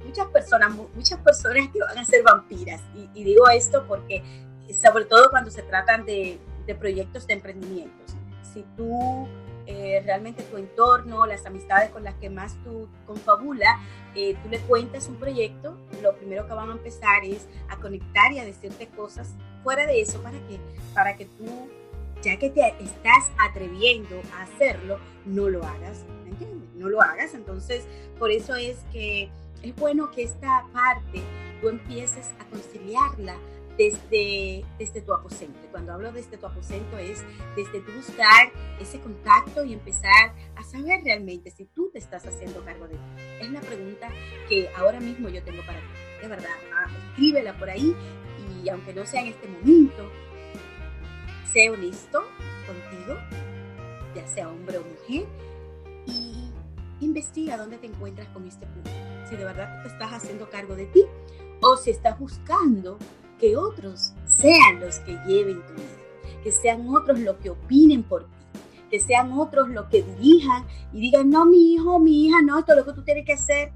[0.06, 2.82] muchas personas, muchas personas que van a ser vampiras.
[3.14, 4.24] Y, digo esto porque,
[4.74, 8.16] sobre todo cuando se tratan de, de proyectos de emprendimientos.
[8.54, 9.28] Si tú
[9.66, 13.80] eh, realmente tu entorno, las amistades con las que más tú confabula,
[14.16, 18.32] eh, tú le cuentas un proyecto, lo primero que van a empezar es a conectar
[18.32, 20.60] y a decirte cosas fuera de eso para que,
[20.94, 21.70] para que tú,
[22.22, 26.70] ya que te estás atreviendo a hacerlo, no lo hagas, ¿me entiendes?
[26.76, 27.86] No lo hagas, entonces
[28.18, 29.30] por eso es que
[29.62, 31.22] es bueno que esta parte
[31.62, 33.36] tú empieces a conciliarla
[33.78, 35.60] desde, desde tu aposento.
[35.72, 37.24] Cuando hablo desde tu aposento es
[37.56, 42.64] desde tu buscar ese contacto y empezar a saber realmente si tú te estás haciendo
[42.64, 43.22] cargo de ti.
[43.42, 44.10] Es la pregunta
[44.50, 45.86] que ahora mismo yo tengo para ti.
[46.22, 47.96] De verdad, ah, escríbela por ahí
[48.64, 50.10] y aunque no sea en este momento,
[51.52, 52.24] sé honesto
[52.68, 53.18] contigo,
[54.16, 55.28] ya sea hombre o mujer,
[56.06, 56.52] y
[57.02, 58.90] investiga dónde te encuentras con este punto.
[59.30, 61.06] Si de verdad te estás haciendo cargo de ti
[61.62, 62.98] o si estás buscando
[63.42, 68.26] que otros sean los que lleven tu vida, que sean otros los que opinen por
[68.26, 68.60] ti,
[68.92, 72.74] que sean otros los que dirijan y digan, no, mi hijo, mi hija, no, esto
[72.74, 73.74] es lo que tú tienes que hacer.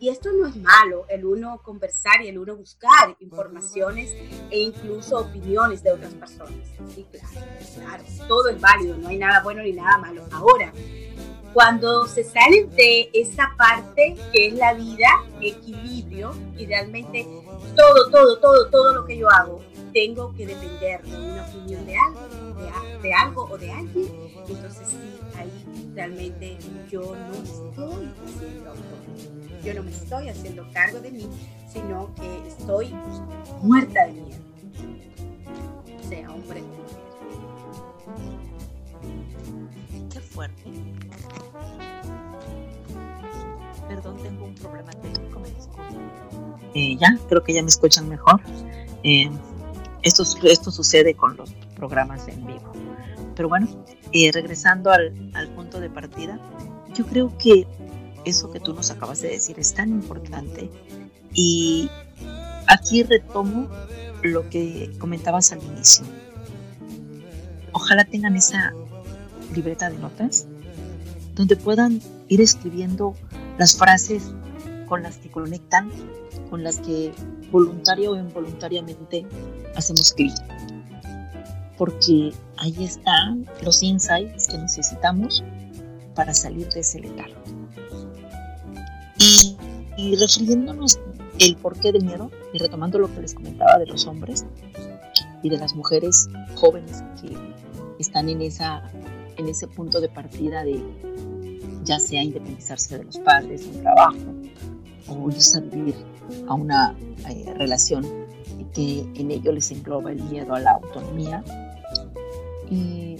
[0.00, 4.12] Y esto no es malo, el uno conversar y el uno buscar informaciones
[4.50, 6.54] e incluso opiniones de otras personas.
[6.94, 10.24] Sí, claro, claro, todo es válido, no hay nada bueno ni nada malo.
[10.30, 10.72] Ahora,
[11.52, 15.08] cuando se sale de esa parte que es la vida,
[15.40, 17.26] equilibrio, y realmente
[17.76, 19.60] todo, todo, todo, todo lo que yo hago,
[19.92, 22.20] tengo que depender de una opinión de algo,
[23.02, 24.08] de, algo o de alguien,
[24.48, 26.58] entonces sí, ahí realmente
[26.90, 28.74] yo no estoy haciendo
[29.64, 31.28] yo no me estoy haciendo cargo de mí,
[31.70, 32.94] sino que estoy
[33.62, 34.42] muerta de miedo,
[36.08, 36.88] sea hombre o.
[40.12, 40.62] Qué fuerte.
[46.98, 48.40] Ya, creo que ya me escuchan mejor.
[49.02, 49.30] Eh,
[50.02, 52.72] esto, esto sucede con los programas en vivo.
[53.34, 53.68] Pero bueno,
[54.12, 56.38] eh, regresando al, al punto de partida,
[56.94, 57.66] yo creo que
[58.24, 60.70] eso que tú nos acabas de decir es tan importante
[61.32, 61.88] y
[62.66, 63.68] aquí retomo
[64.22, 66.04] lo que comentabas al inicio.
[67.72, 68.72] Ojalá tengan esa
[69.54, 70.46] libreta de notas
[71.34, 73.14] donde puedan ir escribiendo
[73.58, 74.32] las frases
[74.88, 75.90] con las que conectan,
[76.50, 77.12] con las que
[77.50, 79.26] voluntaria o involuntariamente
[79.76, 80.34] hacemos clic.
[81.76, 85.44] Porque ahí están los insights que necesitamos
[86.14, 87.40] para salir de ese letargo.
[89.18, 89.56] Y,
[89.96, 90.98] y refiriéndonos
[91.38, 94.44] el porqué del miedo y retomando lo que les comentaba de los hombres
[95.42, 97.36] y de las mujeres jóvenes que
[97.98, 98.82] están en, esa,
[99.36, 100.82] en ese punto de partida de
[101.84, 104.16] ya sea independizarse de los padres, un trabajo,
[105.08, 105.94] o a vivir
[106.46, 106.96] a una
[107.28, 108.06] eh, relación
[108.72, 111.42] que en ello les engloba el miedo a la autonomía.
[112.70, 113.16] Y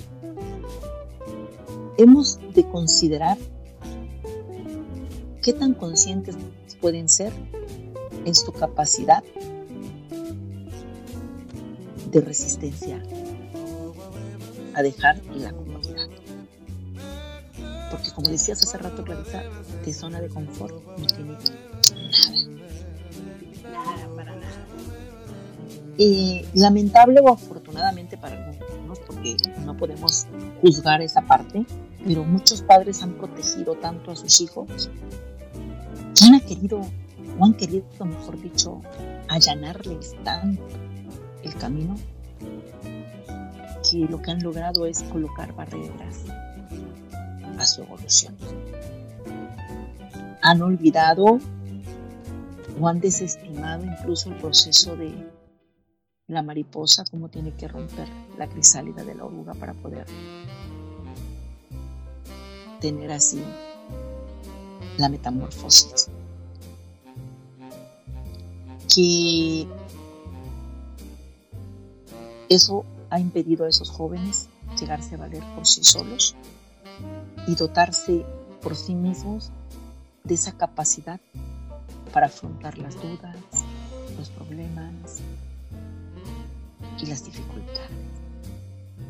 [1.97, 3.39] hemos de considerar
[5.43, 6.37] qué tan conscientes
[6.81, 7.33] pueden ser
[8.25, 9.25] en su capacidad
[12.11, 13.03] de resistencia
[14.75, 16.09] a dejar la comodidad.
[17.91, 19.43] Porque como decías hace rato, Clarisa,
[19.85, 21.37] de zona de confort no tiene
[22.09, 22.39] nada.
[24.17, 24.67] Para nada.
[26.55, 30.27] Lamentable o afortunadamente para algunos, porque no podemos
[30.61, 31.67] juzgar esa parte,
[32.07, 34.91] pero muchos padres han protegido tanto a sus hijos
[36.15, 36.81] que han querido,
[37.39, 38.81] o han querido, mejor dicho,
[39.29, 40.63] allanarles tanto
[41.43, 41.97] el camino,
[43.91, 46.25] que lo que han logrado es colocar barreras
[47.59, 48.37] a su evolución.
[50.43, 51.39] Han olvidado
[52.81, 55.13] o han desestimado incluso el proceso de
[56.27, 60.07] la mariposa, cómo tiene que romper la crisálida de la oruga para poder
[62.81, 63.43] tener así
[64.99, 66.09] la metamorfosis.
[68.95, 69.67] Que
[72.49, 74.49] Eso ha impedido a esos jóvenes
[74.79, 76.35] llegarse a valer por sí solos
[77.47, 78.25] y dotarse
[78.63, 79.51] por sí mismos
[80.25, 81.21] de esa capacidad
[82.09, 83.37] para afrontar las dudas,
[84.19, 85.21] los problemas
[87.01, 87.91] y las dificultades.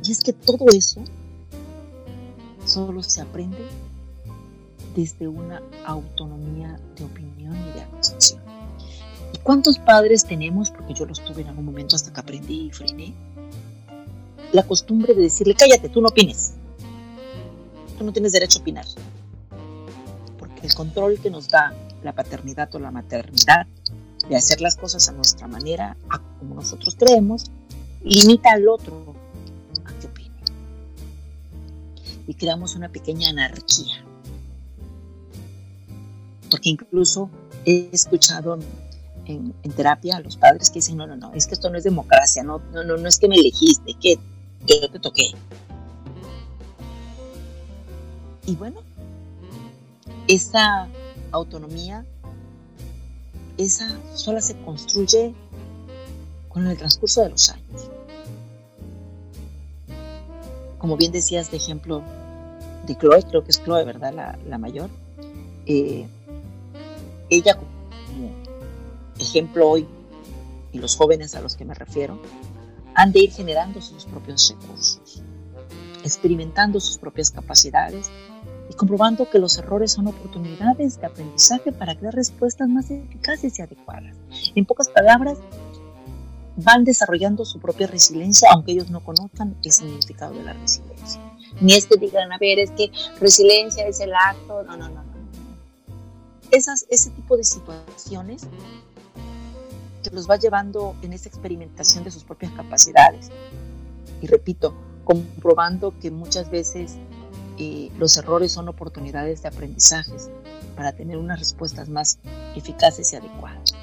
[0.04, 1.02] Y es que todo eso
[2.64, 3.66] solo se aprende
[4.94, 8.40] desde una autonomía de opinión y de acción.
[9.32, 12.70] ¿Y cuántos padres tenemos, porque yo los tuve en algún momento hasta que aprendí y
[12.70, 13.14] frené,
[14.52, 16.54] la costumbre de decirle, cállate, tú no opines,
[17.98, 18.86] tú no tienes derecho a opinar?
[20.38, 23.66] Porque el control que nos da la paternidad o la maternidad
[24.28, 27.50] de hacer las cosas a nuestra manera, a como nosotros creemos,
[28.02, 29.14] limita al otro
[29.84, 30.30] a que opine.
[32.26, 34.04] Y creamos una pequeña anarquía.
[36.50, 37.30] Porque incluso
[37.64, 38.58] he escuchado
[39.26, 41.84] en, terapia a los padres que dicen, no, no, no, es que esto no es
[41.84, 44.18] democracia, no, no, no, no es que me elegiste, que
[44.66, 45.30] yo te toqué.
[48.46, 48.80] Y bueno,
[50.26, 50.88] esa
[51.38, 52.04] autonomía,
[53.56, 55.34] esa sola se construye
[56.48, 57.90] con el transcurso de los años.
[60.78, 62.02] Como bien decías de ejemplo
[62.86, 64.38] de Chloe, creo que es Chloe, ¿verdad?
[64.46, 64.90] La, mayor.
[65.66, 66.06] Eh,
[67.30, 67.78] ella como
[69.18, 69.86] ejemplo hoy,
[70.72, 72.18] y los jóvenes a los que me refiero,
[72.94, 75.22] han de ir generando sus propios recursos,
[76.04, 78.10] experimentando sus propias capacidades
[78.70, 83.62] y comprobando que los errores son oportunidades de aprendizaje para crear respuestas más eficaces y
[83.62, 84.16] adecuadas.
[84.54, 85.38] En pocas palabras,
[86.56, 91.20] van desarrollando su propia resiliencia, aunque ellos no conozcan el significado de la resiliencia.
[91.60, 92.90] Ni es que digan, a ver, es que
[93.20, 95.02] resiliencia es el acto, no, no, no.
[95.02, 95.18] no.
[96.50, 98.42] Esas, ese tipo de situaciones
[100.02, 103.30] que los va llevando en esa experimentación de sus propias capacidades.
[104.20, 106.96] Y repito, comprobando que muchas veces
[107.58, 110.30] eh, los errores son oportunidades de aprendizajes
[110.76, 112.18] para tener unas respuestas más
[112.54, 113.74] eficaces y adecuadas.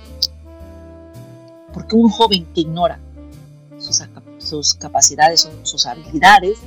[1.73, 2.99] Porque un joven que ignora
[4.39, 6.57] sus, capacidades o sus habilidades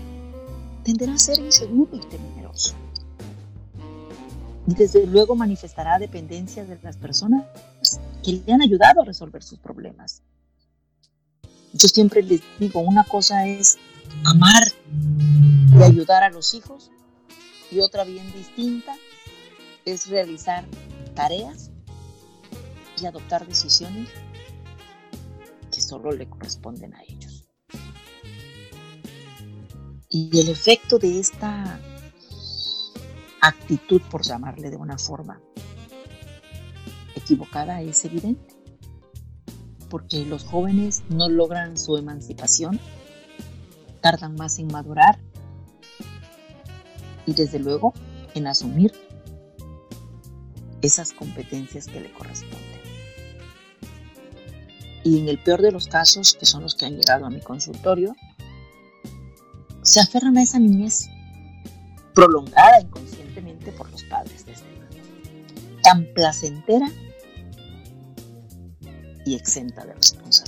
[0.84, 2.74] tenderá a ser inseguro y temeroso.
[4.66, 7.46] Y desde luego manifestará dependencia de las personas
[8.22, 10.20] que le han ayudado a resolver sus problemas.
[11.72, 13.78] Yo siempre les digo, una cosa es
[14.24, 14.62] amar
[15.74, 16.90] y ayudar a los hijos
[17.70, 18.94] y otra bien distinta
[19.84, 20.66] es realizar
[21.14, 21.70] tareas
[23.00, 24.08] y adoptar decisiones
[25.72, 27.48] que solo le corresponden a ellos.
[30.10, 31.80] Y el efecto de esta
[33.40, 35.40] actitud, por llamarle de una forma,
[37.14, 38.54] equivocada es evidente,
[39.90, 42.80] porque los jóvenes no logran su emancipación,
[44.00, 45.18] tardan más en madurar
[47.28, 47.92] y desde luego
[48.34, 48.92] en asumir
[50.80, 52.78] esas competencias que le corresponden.
[55.04, 57.40] Y en el peor de los casos, que son los que han llegado a mi
[57.40, 58.16] consultorio,
[59.82, 61.08] se aferran a esa niñez
[62.14, 66.90] prolongada inconscientemente por los padres desde luego, tan placentera
[69.34, 70.47] exenta de responsabilidad.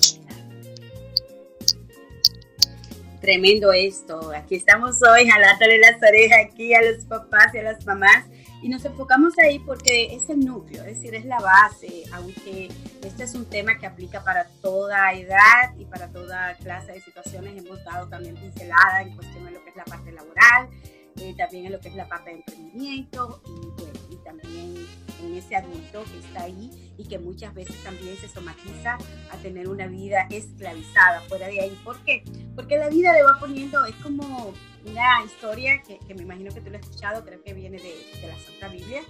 [3.20, 4.32] Tremendo esto.
[4.34, 8.24] Aquí estamos hoy jalándole las orejas aquí a los papás y a las mamás
[8.62, 12.68] y nos enfocamos ahí porque es el núcleo, es decir, es la base, aunque
[13.02, 17.56] este es un tema que aplica para toda edad y para toda clase de situaciones.
[17.56, 20.68] Hemos dado también pincelada en cuestión de lo que es la parte laboral,
[21.16, 24.86] eh, también en lo que es la parte de emprendimiento y, bueno, y también
[25.22, 28.98] en ese adulto que está ahí y que muchas veces también se somatiza
[29.30, 31.78] a tener una vida esclavizada fuera de ahí.
[31.84, 32.22] ¿Por qué?
[32.54, 34.52] Porque la vida le va poniendo, es como
[34.84, 38.20] una historia que, que me imagino que tú lo has escuchado, creo que viene de,
[38.20, 39.02] de la Santa Biblia,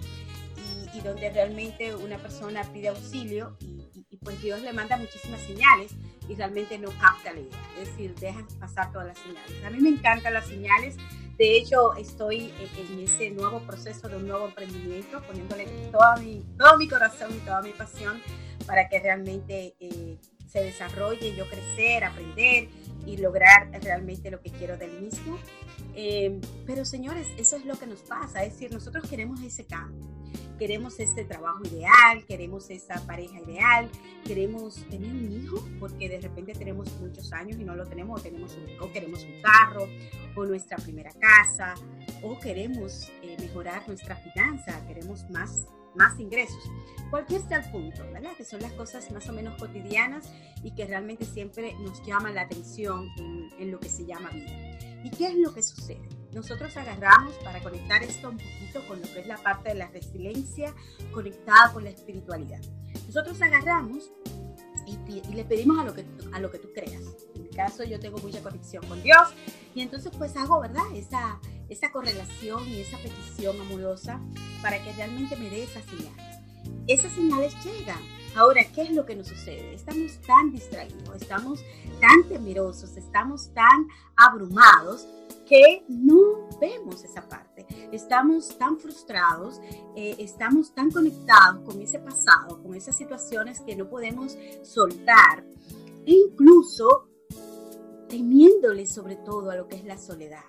[0.93, 5.41] y, y, donde realmente una persona pide auxilio y, y, pues Dios le manda muchísimas
[5.41, 5.91] señales
[6.29, 9.65] y realmente no capta la idea, es decir, deja pasar todas las señales.
[9.65, 10.95] A mí me encantan las señales
[11.41, 16.77] de hecho, estoy en ese nuevo proceso de un nuevo emprendimiento, poniéndole todo mi, todo
[16.77, 18.21] mi corazón y toda mi pasión
[18.67, 22.69] para que realmente eh, se desarrolle, yo crecer, aprender
[23.07, 25.39] y lograr realmente lo que quiero del mismo.
[25.95, 30.11] Eh, pero señores, eso es lo que nos pasa, es decir, nosotros queremos ese cambio
[30.61, 33.89] queremos este trabajo ideal, queremos esa pareja ideal,
[34.23, 38.23] queremos tener un hijo, porque de repente tenemos muchos años y no lo tenemos, o,
[38.23, 39.87] tenemos un, queremos un carro,
[40.35, 41.73] o nuestra primera casa,
[42.21, 45.65] o queremos eh, mejorar nuestra finanza, queremos más
[45.95, 46.63] más ingresos.
[47.09, 48.31] Cualquier sea el punto, ¿verdad?
[48.37, 50.31] Que son las cosas más o menos cotidianas
[50.63, 54.77] y que realmente siempre nos llaman la atención en, en lo que se llama vida.
[55.03, 56.07] ¿Y qué es lo que sucede?
[56.33, 59.87] Nosotros agarramos para conectar esto un poquito con lo que es la parte de la
[59.87, 60.73] resiliencia
[61.11, 62.61] conectada con la espiritualidad.
[63.07, 64.11] Nosotros agarramos
[64.85, 67.01] y, le pedimos a lo, que, a lo que tú creas.
[67.35, 69.29] En mi caso yo tengo mucha conexión con Dios
[69.75, 70.83] y entonces pues hago, ¿verdad?
[70.95, 71.39] Esa,
[71.69, 74.21] esa correlación y esa petición amorosa
[74.61, 76.40] para que realmente me dé esas señales.
[76.87, 77.99] Esas señales llegan.
[78.35, 79.73] Ahora, ¿qué es lo que nos sucede?
[79.73, 81.63] Estamos tan distraídos, estamos
[81.99, 85.05] tan temerosos, estamos tan abrumados
[85.47, 87.67] que no vemos esa parte.
[87.91, 89.59] Estamos tan frustrados,
[89.97, 95.43] eh, estamos tan conectados con ese pasado, con esas situaciones que no podemos soltar,
[96.05, 97.10] e incluso
[98.11, 100.43] temiéndole sobre todo a lo que es la soledad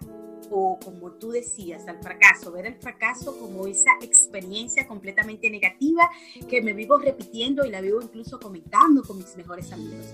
[0.50, 6.10] o como tú decías, al fracaso, ver el fracaso como esa experiencia completamente negativa
[6.48, 10.12] que me vivo repitiendo y la vivo incluso comentando con mis mejores amigos.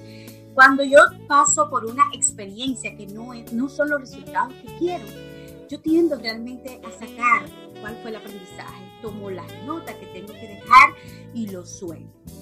[0.54, 5.04] Cuando yo paso por una experiencia que no, es, no son los resultados que quiero,
[5.68, 7.48] yo tiendo realmente a sacar
[7.80, 10.94] cuál fue el aprendizaje, tomo las notas que tengo que dejar
[11.34, 12.37] y lo suelto.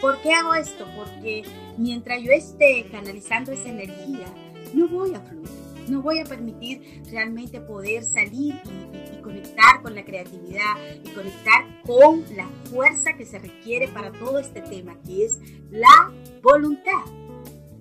[0.00, 0.86] ¿Por qué hago esto?
[0.96, 1.44] Porque
[1.76, 4.26] mientras yo esté canalizando esa energía,
[4.74, 5.48] no voy a fluir,
[5.88, 11.08] no voy a permitir realmente poder salir y, y, y conectar con la creatividad y
[11.10, 15.38] conectar con la fuerza que se requiere para todo este tema, que es
[15.70, 17.04] la voluntad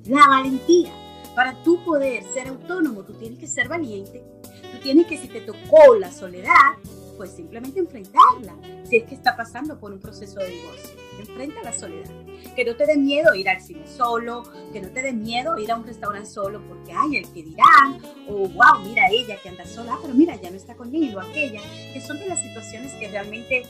[0.08, 0.92] la valentía.
[1.36, 4.24] Para tú poder ser autónomo, tú tienes que ser valiente.
[4.72, 6.74] Tú tienes que, si te tocó la soledad,
[7.18, 8.56] pues simplemente enfrentarla.
[8.84, 12.12] Si es que está pasando por un proceso de divorcio, enfrenta la soledad.
[12.56, 15.72] Que no te dé miedo ir al cine solo, que no te dé miedo ir
[15.72, 19.66] a un restaurante solo porque hay el que dirán, o wow, mira ella que anda
[19.66, 21.62] sola, pero mira, ya no está con aquella,
[21.94, 23.64] que son de las situaciones que realmente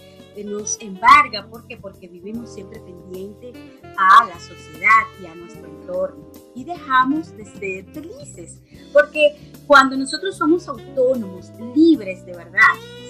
[0.44, 1.48] nos embarga.
[1.50, 1.78] ¿Por qué?
[1.78, 3.54] Porque vivimos siempre pendiente
[3.98, 8.62] a la sociedad y a nuestro entorno y dejamos de ser felices.
[8.94, 12.60] Porque cuando nosotros somos autónomos, libres de verdad,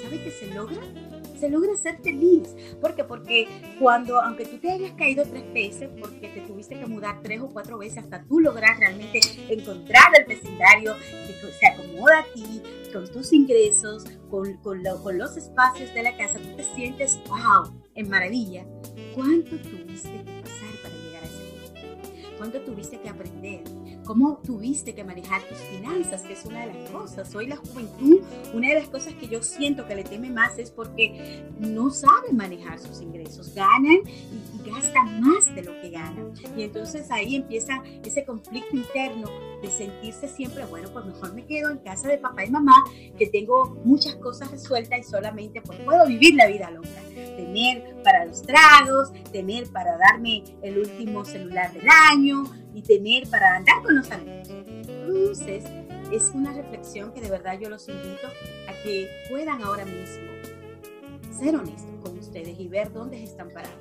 [0.04, 0.82] ¿sabe qué se logra?
[1.40, 2.56] Se logra ser feliz.
[2.82, 3.04] ¿Por qué?
[3.04, 3.48] Porque
[3.80, 7.50] cuando, aunque tú te hayas caído tres veces, porque te tuviste que mudar tres o
[7.50, 9.20] cuatro veces hasta tú lograr realmente
[9.50, 12.62] encontrar el vecindario que se acomoda a ti,
[12.92, 17.20] con tus ingresos, con, con, lo, con, los espacios de la casa, tú te sientes,
[17.28, 18.66] wow, en maravilla.
[19.14, 22.38] ¿Cuánto tuviste que pasar para llegar a ese punto?
[22.38, 23.64] ¿Cuánto tuviste que aprender?
[24.06, 26.22] ¿Cómo tuviste que manejar tus finanzas?
[26.22, 27.34] Que es una de las cosas.
[27.34, 28.22] Hoy la juventud,
[28.54, 32.38] una de las cosas que yo siento que le teme más es porque no saben
[32.38, 33.56] manejar sus ingresos.
[33.56, 36.34] Ganan y, y gastan más de lo que ganan.
[36.56, 39.28] Y entonces ahí empieza ese conflicto interno
[39.64, 42.76] de sentirse siempre, bueno, pues mejor me quedo en casa de papá y mamá,
[43.18, 46.90] que tengo muchas cosas resueltas y solamente pues puedo vivir la vida loca.
[47.16, 52.44] Tener para los tragos, tener para darme el último celular del año
[52.76, 54.50] y tener para andar con los amigos.
[54.50, 55.64] Entonces,
[56.12, 58.28] es una reflexión que de verdad yo los invito
[58.68, 60.26] a que puedan ahora mismo
[61.32, 63.78] ser honestos con ustedes y ver dónde están parados.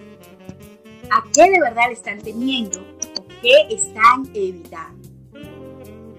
[1.11, 5.09] ¿A qué de verdad están temiendo o qué están evitando?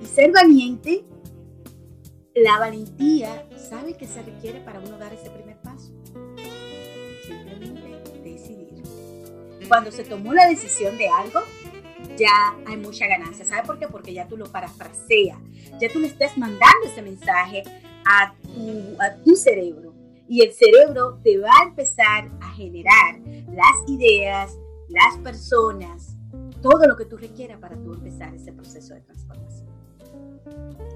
[0.01, 1.05] Y ser valiente,
[2.36, 5.91] la valentía, ¿sabe qué se requiere para uno dar ese primer paso?
[7.26, 8.84] Simplemente decidir.
[9.67, 11.41] Cuando se tomó la decisión de algo,
[12.18, 13.45] ya hay mucha ganancia.
[13.45, 13.88] ¿Sabe por qué?
[13.88, 15.38] Porque ya tú lo parafraseas,
[15.80, 17.63] ya tú le estás mandando ese mensaje
[18.05, 19.93] a tu, a tu cerebro.
[20.28, 24.57] Y el cerebro te va a empezar a generar las ideas,
[24.89, 26.16] las personas,
[26.61, 29.70] todo lo que tú requieras para tú empezar ese proceso de transformación.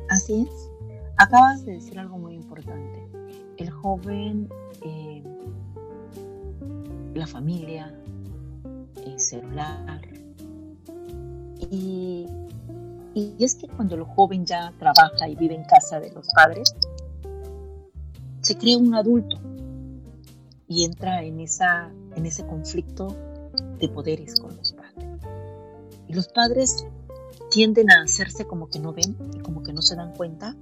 [0.09, 0.72] Así es.
[1.17, 3.07] Acabas de decir algo muy importante.
[3.57, 4.49] El joven,
[4.82, 5.22] eh,
[7.13, 7.93] la familia,
[9.05, 10.01] el celular.
[11.72, 12.28] Y,
[13.39, 16.74] es que cuando el joven ya trabaja y vive en casa de los padres,
[18.41, 19.38] se crea un adulto
[20.67, 23.15] y entra en, esa, en ese conflicto
[23.80, 25.07] de poderes con los padres.
[26.07, 26.86] Y los padres
[27.49, 30.55] tienden a hacerse como que no ven y como que no se dan cuenta,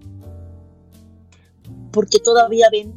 [1.92, 2.94] porque todavía ven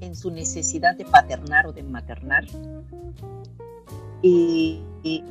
[0.00, 2.44] en su necesidad de paternar o de maternar
[4.22, 5.24] y, y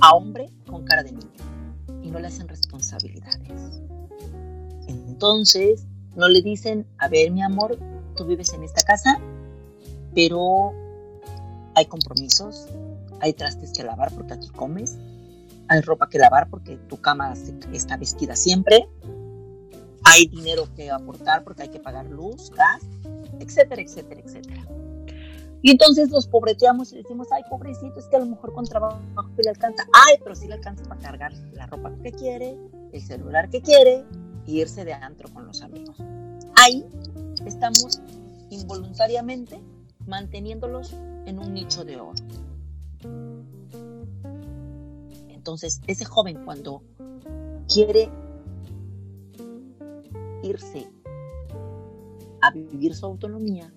[0.00, 1.30] a hombre con cara de niño
[2.02, 3.80] y no le hacen responsabilidades.
[4.86, 5.86] Entonces,
[6.16, 7.78] no le dicen, a ver mi amor,
[8.16, 9.20] tú vives en esta casa,
[10.14, 10.72] pero
[11.74, 12.66] hay compromisos,
[13.20, 14.96] hay trastes que lavar porque aquí comes,
[15.68, 17.34] hay ropa que lavar porque tu cama
[17.72, 18.88] está vestida siempre,
[20.04, 22.82] hay dinero que aportar porque hay que pagar luz, gas,
[23.38, 24.66] etcétera, etcétera, etcétera.
[25.62, 29.00] Y entonces los pobreteamos y decimos, ay, pobrecito, es que a lo mejor con trabajo
[29.36, 29.84] le alcanza.
[30.06, 32.56] Ay, pero sí le alcanza para cargar la ropa que quiere,
[32.92, 34.04] el celular que quiere
[34.46, 35.96] y irse de antro con los amigos.
[36.56, 36.84] Ahí
[37.44, 38.00] estamos
[38.48, 39.60] involuntariamente
[40.06, 40.94] manteniéndolos
[41.26, 42.14] en un nicho de oro.
[45.28, 46.82] Entonces, ese joven cuando
[47.72, 48.10] quiere
[50.42, 50.90] irse
[52.40, 53.72] a vivir su autonomía,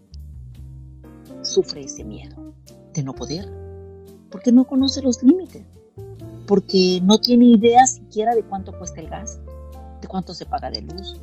[1.42, 2.54] sufre ese miedo
[2.94, 3.50] de no poder,
[4.30, 5.64] porque no conoce los límites,
[6.48, 9.40] porque no tiene idea siquiera de cuánto cuesta el gas,
[10.02, 11.20] de cuánto se paga de luz,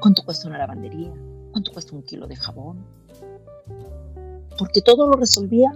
[0.00, 1.12] cuánto cuesta una lavandería,
[1.52, 2.84] cuánto cuesta un kilo de jabón,
[4.58, 5.72] porque todo lo resolvía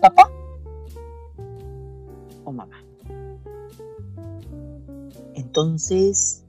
[0.00, 0.30] papá
[2.44, 2.84] o mamá.
[5.34, 6.44] Entonces,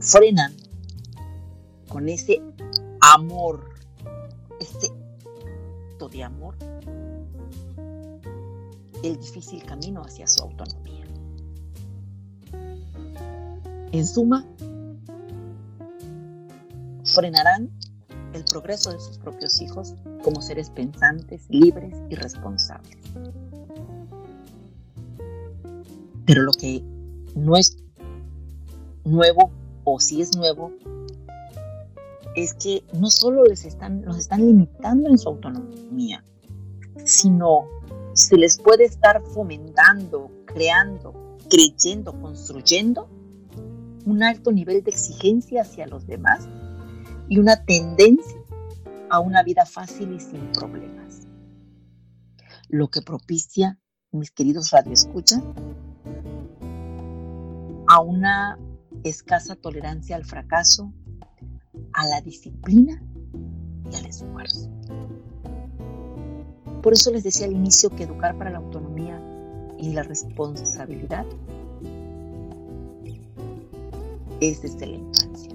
[0.00, 0.52] frenan
[1.88, 2.42] con ese
[3.02, 3.68] amor,
[4.60, 4.92] ese
[5.90, 6.54] acto de amor,
[9.02, 11.04] el difícil camino hacia su autonomía.
[13.90, 14.46] En suma,
[17.04, 17.70] frenarán
[18.32, 22.96] el progreso de sus propios hijos como seres pensantes, libres y responsables.
[26.24, 26.82] Pero lo que
[27.34, 27.76] no es
[29.04, 29.50] nuevo,
[29.82, 30.72] o si es nuevo,
[32.34, 36.24] es que no solo les están, los están limitando en su autonomía,
[37.04, 37.68] sino
[38.14, 41.14] se les puede estar fomentando, creando,
[41.48, 43.08] creyendo, construyendo
[44.04, 46.48] un alto nivel de exigencia hacia los demás
[47.28, 48.42] y una tendencia
[49.10, 51.20] a una vida fácil y sin problemas.
[52.68, 53.78] Lo que propicia,
[54.10, 55.42] mis queridos radioescuchas,
[57.86, 58.58] a una
[59.04, 60.92] escasa tolerancia al fracaso,
[61.94, 63.02] a la disciplina
[63.90, 64.68] y al esfuerzo.
[66.82, 69.20] Por eso les decía al inicio que educar para la autonomía
[69.78, 71.26] y la responsabilidad
[74.40, 75.52] es desde la infancia.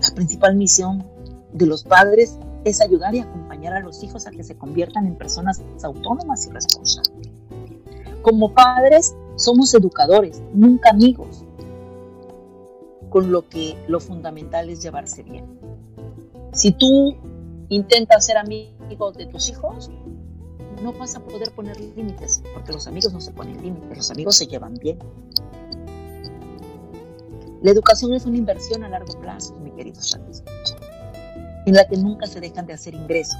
[0.00, 1.04] La principal misión
[1.52, 5.16] de los padres es ayudar y acompañar a los hijos a que se conviertan en
[5.16, 7.30] personas autónomas y responsables.
[8.22, 11.45] Como padres somos educadores, nunca amigos,
[13.16, 15.58] con lo que lo fundamental es llevarse bien.
[16.52, 17.16] Si tú
[17.70, 19.90] intentas ser amigo de tus hijos,
[20.82, 24.36] no vas a poder poner límites, porque los amigos no se ponen límites, los amigos
[24.36, 24.98] se llevan bien.
[27.62, 30.42] La educación es una inversión a largo plazo, mi querido amigos,
[31.64, 33.38] en la que nunca se dejan de hacer ingresos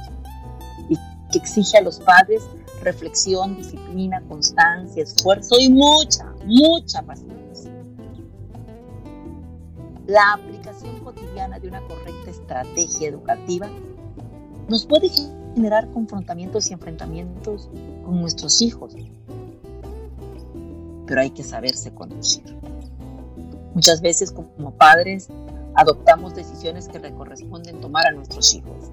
[0.89, 0.97] y
[1.31, 2.43] que exige a los padres
[2.81, 7.46] reflexión, disciplina, constancia, esfuerzo y mucha, mucha paciencia.
[10.07, 13.69] La aplicación cotidiana de una correcta estrategia educativa
[14.69, 15.11] nos puede
[15.55, 17.69] generar confrontamientos y enfrentamientos
[18.05, 18.95] con nuestros hijos,
[21.07, 22.45] pero hay que saberse conducir.
[23.75, 25.29] Muchas veces como padres
[25.75, 28.93] adoptamos decisiones que le corresponden tomar a nuestros hijos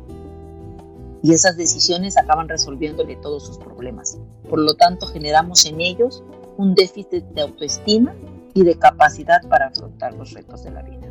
[1.22, 4.18] y esas decisiones acaban resolviéndole todos sus problemas.
[4.50, 6.24] Por lo tanto, generamos en ellos
[6.58, 8.16] un déficit de autoestima
[8.54, 11.08] y de capacidad para afrontar los retos de la vida.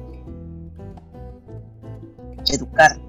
[2.49, 3.01] Educar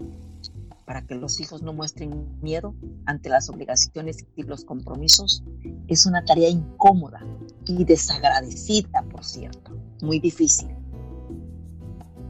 [0.85, 2.75] para que los hijos no muestren miedo
[3.05, 5.43] ante las obligaciones y los compromisos
[5.87, 7.19] es una tarea incómoda
[7.65, 10.69] y desagradecida, por cierto, muy difícil.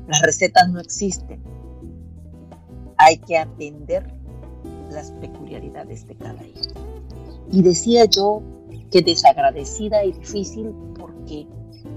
[0.07, 1.41] Las recetas no existen.
[2.97, 4.13] Hay que atender
[4.91, 6.61] las peculiaridades de cada hijo.
[7.51, 8.41] Y decía yo
[8.91, 11.47] que desagradecida y difícil porque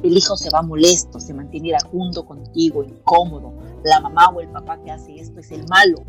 [0.03, 3.53] el hijo se va molesto, se mantiene iracundo contigo, incómodo.
[3.85, 6.05] La mamá o el papá que hace esto es el malo,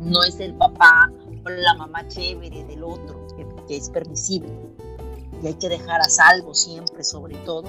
[0.00, 1.10] no es el papá
[1.44, 4.52] o la mamá chévere del otro, que, que es permisible.
[5.42, 7.64] Y hay que dejar a salvo siempre, sobre todo,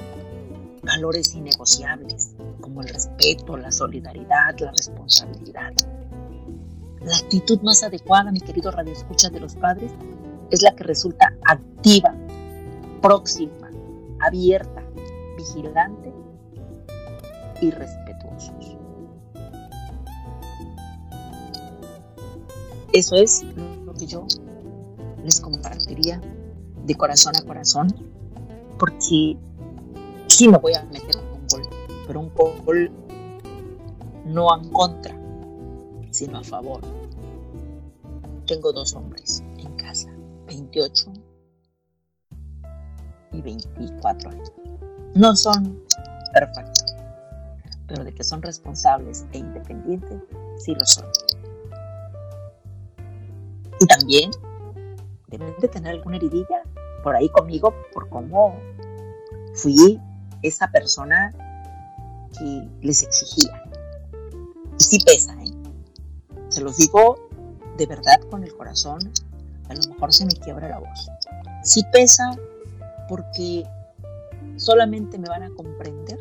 [0.84, 5.74] valores innegociables, como el respeto, la solidaridad, la responsabilidad.
[7.02, 9.92] La actitud más adecuada, mi querido Radio Escucha de los padres,
[10.52, 12.16] es la que resulta activa,
[13.02, 13.72] próxima,
[14.20, 14.83] abierta,
[15.36, 16.14] vigilante
[17.62, 18.78] y respetuosos.
[22.92, 23.44] Eso es
[23.86, 24.26] lo que yo
[25.24, 26.22] les compartiría
[26.86, 27.88] de corazón a corazón,
[28.78, 29.38] porque
[30.28, 31.62] sí me voy a meter un gol,
[32.06, 32.92] pero un gol
[34.26, 35.16] no en contra,
[36.12, 36.82] sino a favor.
[38.46, 40.14] Tengo dos hombres en casa,
[40.48, 41.14] 28
[43.32, 44.52] y 24 años.
[45.16, 45.80] No son
[46.34, 46.96] perfectos,
[47.88, 50.20] pero de que son responsables e independientes,
[50.58, 51.06] sí lo son.
[53.80, 54.32] Y también
[55.28, 56.64] deben de tener alguna heridilla
[57.04, 58.56] por ahí conmigo por cómo
[59.54, 60.00] fui
[60.42, 61.34] esa persona
[62.38, 63.64] que les exigía.
[64.80, 65.52] Y sí pesa, ¿eh?
[66.50, 67.30] Se los digo
[67.78, 69.00] de verdad con el corazón,
[69.70, 71.10] a lo mejor se me quiebra la voz.
[71.64, 72.36] Sí pesa
[73.10, 73.64] porque
[74.58, 76.20] solamente me van a comprender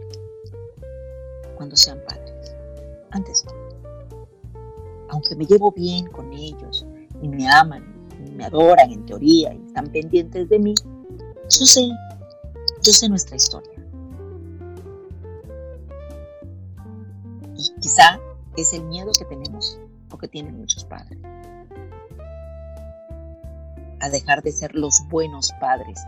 [1.57, 2.57] cuando sean padres.
[3.11, 3.53] Antes no.
[5.11, 6.87] Aunque me llevo bien con ellos
[7.21, 7.85] y me aman
[8.27, 10.75] y me adoran en teoría y están pendientes de mí,
[11.45, 11.89] yo sé,
[12.83, 13.73] yo sé nuestra historia.
[17.57, 18.19] Y quizá
[18.57, 19.79] es el miedo que tenemos
[20.11, 21.19] o que tienen muchos padres.
[24.01, 26.01] A dejar de ser los buenos padres.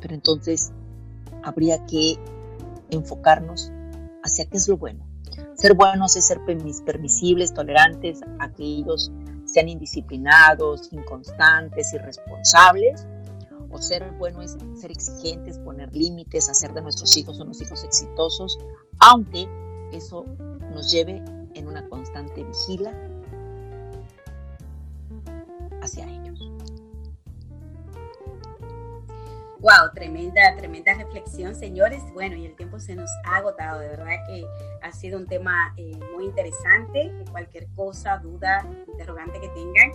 [0.00, 0.70] Pero entonces
[1.42, 2.18] habría que
[2.90, 3.70] enfocarnos
[4.22, 5.06] hacia qué es lo bueno.
[5.54, 9.10] Ser buenos es ser permisibles, tolerantes a que ellos
[9.44, 13.06] sean indisciplinados, inconstantes, irresponsables.
[13.70, 18.58] O ser bueno es ser exigentes, poner límites, hacer de nuestros hijos unos hijos exitosos,
[19.00, 19.46] aunque
[19.92, 20.24] eso
[20.72, 21.22] nos lleve
[21.54, 22.92] en una constante vigila
[25.82, 26.17] hacia ellos.
[29.60, 32.00] Wow, tremenda, tremenda reflexión, señores.
[32.14, 33.80] Bueno, y el tiempo se nos ha agotado.
[33.80, 34.44] De verdad que
[34.82, 37.12] ha sido un tema eh, muy interesante.
[37.32, 39.90] Cualquier cosa, duda, interrogante que tengan,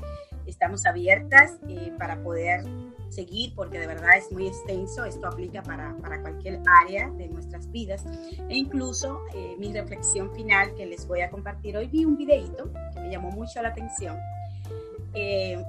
[0.45, 2.65] estamos abiertas eh, para poder
[3.07, 5.05] seguir, porque de verdad es muy extenso.
[5.05, 8.03] Esto aplica para, para cualquier área de nuestras vidas.
[8.49, 12.69] E incluso eh, mi reflexión final que les voy a compartir hoy, vi un videito
[12.93, 14.17] que me llamó mucho la atención.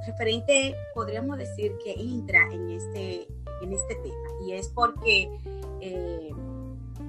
[0.05, 3.29] referente, podríamos decir que entra en este
[3.65, 5.31] en este tema y es porque
[5.81, 6.31] eh,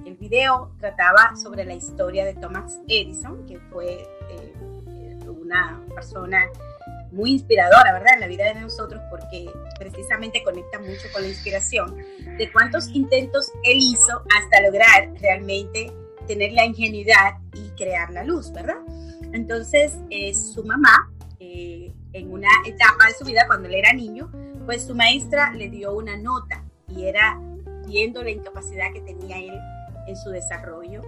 [0.04, 4.54] el video trataba sobre la historia de Thomas Edison, que fue eh,
[5.28, 6.46] una persona
[7.12, 8.14] muy inspiradora, ¿verdad?
[8.14, 11.96] En la vida de nosotros porque precisamente conecta mucho con la inspiración
[12.36, 15.92] de cuántos intentos él hizo hasta lograr realmente
[16.26, 18.78] tener la ingenuidad y crear la luz, ¿verdad?
[19.32, 24.30] Entonces, eh, su mamá, en una etapa de su vida, cuando él era niño,
[24.66, 27.40] pues su maestra le dio una nota y era
[27.86, 29.58] viendo la incapacidad que tenía él
[30.08, 31.02] en su desarrollo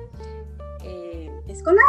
[0.85, 1.83] eh, escolar.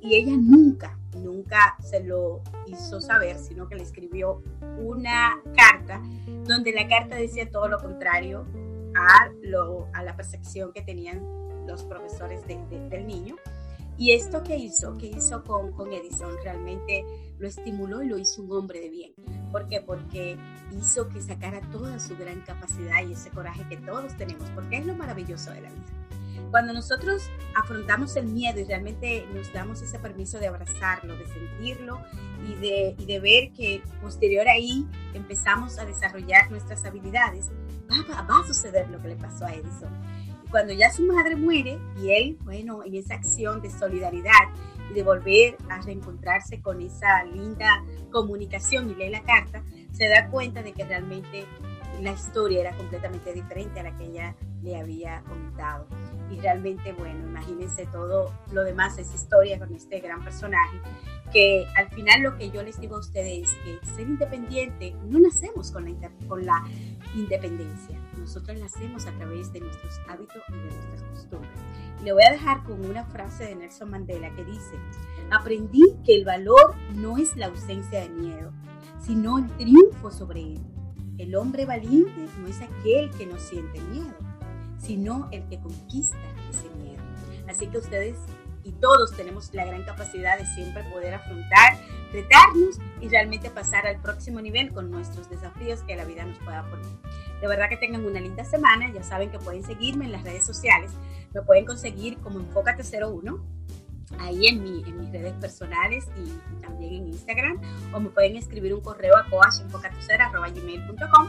[0.00, 4.42] Y ella nunca, nunca se lo hizo saber, sino que le escribió
[4.78, 6.02] una carta
[6.46, 8.46] donde la carta decía todo lo contrario
[8.94, 11.22] a, lo, a la percepción que tenían
[11.66, 13.36] los profesores del niño.
[13.96, 17.04] Y esto que hizo, que hizo con, con Edison, realmente
[17.38, 19.12] lo estimuló y lo hizo un hombre de bien.
[19.52, 19.80] ¿Por qué?
[19.80, 20.36] Porque
[20.72, 24.86] hizo que sacara toda su gran capacidad y ese coraje que todos tenemos, porque es
[24.86, 25.84] lo maravilloso de la vida.
[26.50, 27.22] Cuando nosotros
[27.56, 32.00] afrontamos el miedo y realmente nos damos ese permiso de abrazarlo, de sentirlo
[32.48, 37.48] y de, y de ver que posterior ahí empezamos a desarrollar nuestras habilidades,
[37.90, 39.92] va, va a suceder lo que le pasó a Edison.
[40.54, 44.30] Cuando ya su madre muere y él, bueno, en esa acción de solidaridad,
[44.88, 47.82] y de volver a reencontrarse con esa linda
[48.12, 51.44] comunicación y lee la carta, se da cuenta de que realmente
[52.00, 55.88] la historia era completamente diferente a la que ella le había contado.
[56.30, 60.78] Y realmente, bueno, imagínense todo lo demás, esa historia con este gran personaje,
[61.32, 65.18] que al final lo que yo les digo a ustedes es que ser independiente, no
[65.18, 66.62] nacemos con la, con la
[67.16, 71.52] independencia, nosotros nacemos a través de nuestros hábitos y de nuestras costumbres.
[72.00, 74.76] Y le voy a dejar con una frase de Nelson Mandela que dice,
[75.30, 78.52] aprendí que el valor no es la ausencia de miedo,
[78.98, 80.60] sino el triunfo sobre él.
[81.18, 84.16] El hombre valiente no es aquel que no siente miedo,
[84.78, 86.16] sino el que conquista
[86.50, 87.02] ese miedo.
[87.46, 88.16] Así que ustedes
[88.64, 91.76] y todos tenemos la gran capacidad de siempre poder afrontar,
[92.14, 96.62] retarnos y realmente pasar al próximo nivel con nuestros desafíos que la vida nos pueda
[96.70, 96.86] poner.
[97.40, 98.90] De verdad que tengan una linda semana.
[98.92, 100.92] Ya saben que pueden seguirme en las redes sociales.
[101.34, 103.42] Me pueden conseguir como Enfócate01
[104.20, 107.60] ahí en, mi, en mis redes personales y, también en Instagram.
[107.92, 111.28] O me pueden escribir un correo a coachenfocatucera.gmail.com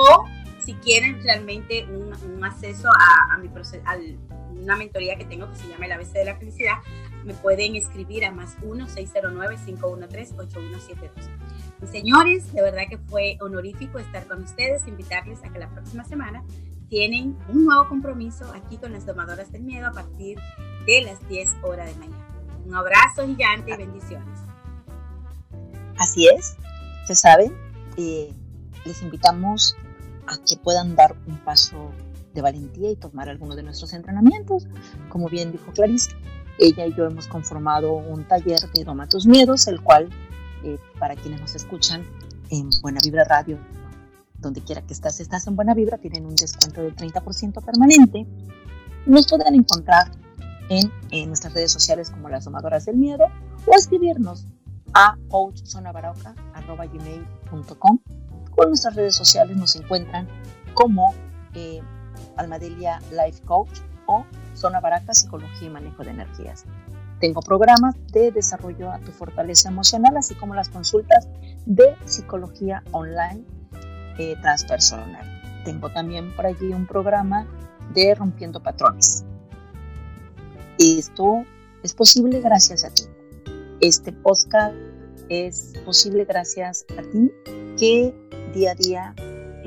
[0.00, 0.24] o
[0.58, 3.96] si quieren realmente un, un acceso a, a mi a
[4.62, 6.78] una mentoría que tengo que se llama El ABC de la Felicidad,
[7.24, 11.10] me pueden escribir a más 1-609-513-8172.
[11.82, 16.04] Y señores, de verdad que fue honorífico estar con ustedes, invitarles a que la próxima
[16.04, 16.44] semana
[16.88, 20.38] tienen un nuevo compromiso aquí con las domadoras del miedo a partir
[20.86, 22.26] de las 10 horas de mañana.
[22.66, 24.40] Un abrazo gigante y bendiciones.
[25.98, 26.56] Así es,
[27.06, 27.56] se saben,
[27.96, 28.32] eh,
[28.84, 29.76] les invitamos
[30.26, 31.92] a que puedan dar un paso
[32.34, 34.66] de valentía y tomar alguno de nuestros entrenamientos.
[35.08, 36.10] Como bien dijo Clarice,
[36.58, 40.08] ella y yo hemos conformado un taller de Doma tus miedos, el cual
[40.64, 42.04] eh, para quienes nos escuchan
[42.50, 43.58] en Buena Vibra Radio,
[44.38, 48.26] donde quiera que estás, estás en Buena Vibra, tienen un descuento del 30% permanente.
[49.06, 50.12] Nos podrán encontrar
[50.68, 53.24] en, en, nuestras redes sociales como las domadoras del miedo
[53.66, 54.46] o escribirnos
[54.94, 57.98] a coachzonabarauca.com.
[58.50, 60.28] Con nuestras redes sociales nos encuentran
[60.74, 61.14] como
[61.54, 61.80] eh,
[62.36, 66.64] Almadelia Life Coach o Zona Baraca Psicología y Manejo de Energías.
[67.20, 71.28] Tengo programas de desarrollo a tu fortaleza emocional, así como las consultas
[71.66, 73.44] de psicología online
[74.18, 75.24] eh, transpersonal.
[75.64, 77.46] Tengo también por allí un programa
[77.94, 79.24] de rompiendo patrones.
[80.78, 81.44] Esto
[81.82, 83.04] es posible gracias a ti.
[83.80, 84.74] Este podcast
[85.28, 87.30] es posible gracias a ti
[87.78, 88.14] que
[88.52, 89.14] día a día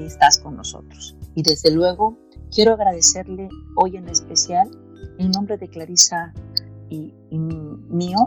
[0.03, 1.15] estás con nosotros.
[1.35, 2.17] Y desde luego
[2.51, 4.69] quiero agradecerle hoy en especial
[5.17, 6.33] en nombre de Clarisa
[6.89, 8.17] y, mío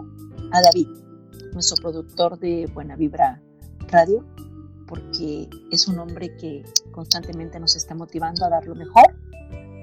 [0.53, 0.89] a David,
[1.53, 3.41] nuestro productor de Buena Vibra
[3.89, 4.25] Radio,
[4.87, 9.15] porque es un hombre que constantemente nos está motivando a dar lo mejor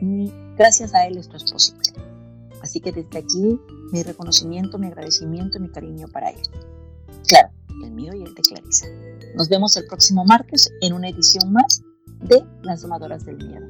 [0.02, 1.84] y gracias a él esto es posible.
[2.62, 3.60] Así que desde aquí
[3.92, 6.42] mi reconocimiento, mi agradecimiento y mi cariño para él.
[7.28, 7.50] Claro,
[7.84, 8.88] el mío y el de Clarisa.
[9.36, 11.82] Nos vemos el próximo martes en una edición más
[12.22, 13.66] de Las Domadoras del Miedo.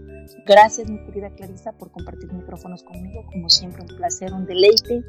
[0.45, 3.25] Gracias, mi querida Clarisa, por compartir micrófonos conmigo.
[3.31, 5.03] Como siempre, un placer, un deleite,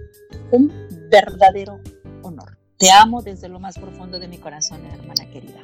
[0.52, 0.72] un
[1.10, 1.80] verdadero
[2.22, 2.58] honor.
[2.78, 5.60] Te amo desde lo más profundo de mi corazón, hermana querida.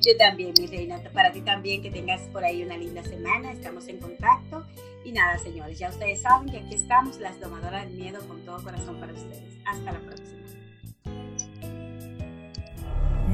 [0.00, 0.98] Yo también, mi reina.
[1.12, 3.52] Para ti también, que tengas por ahí una linda semana.
[3.52, 4.64] Estamos en contacto.
[5.04, 8.62] Y nada, señores, ya ustedes saben que aquí estamos, las domadoras del miedo, con todo
[8.62, 9.54] corazón para ustedes.
[9.64, 10.43] Hasta la próxima.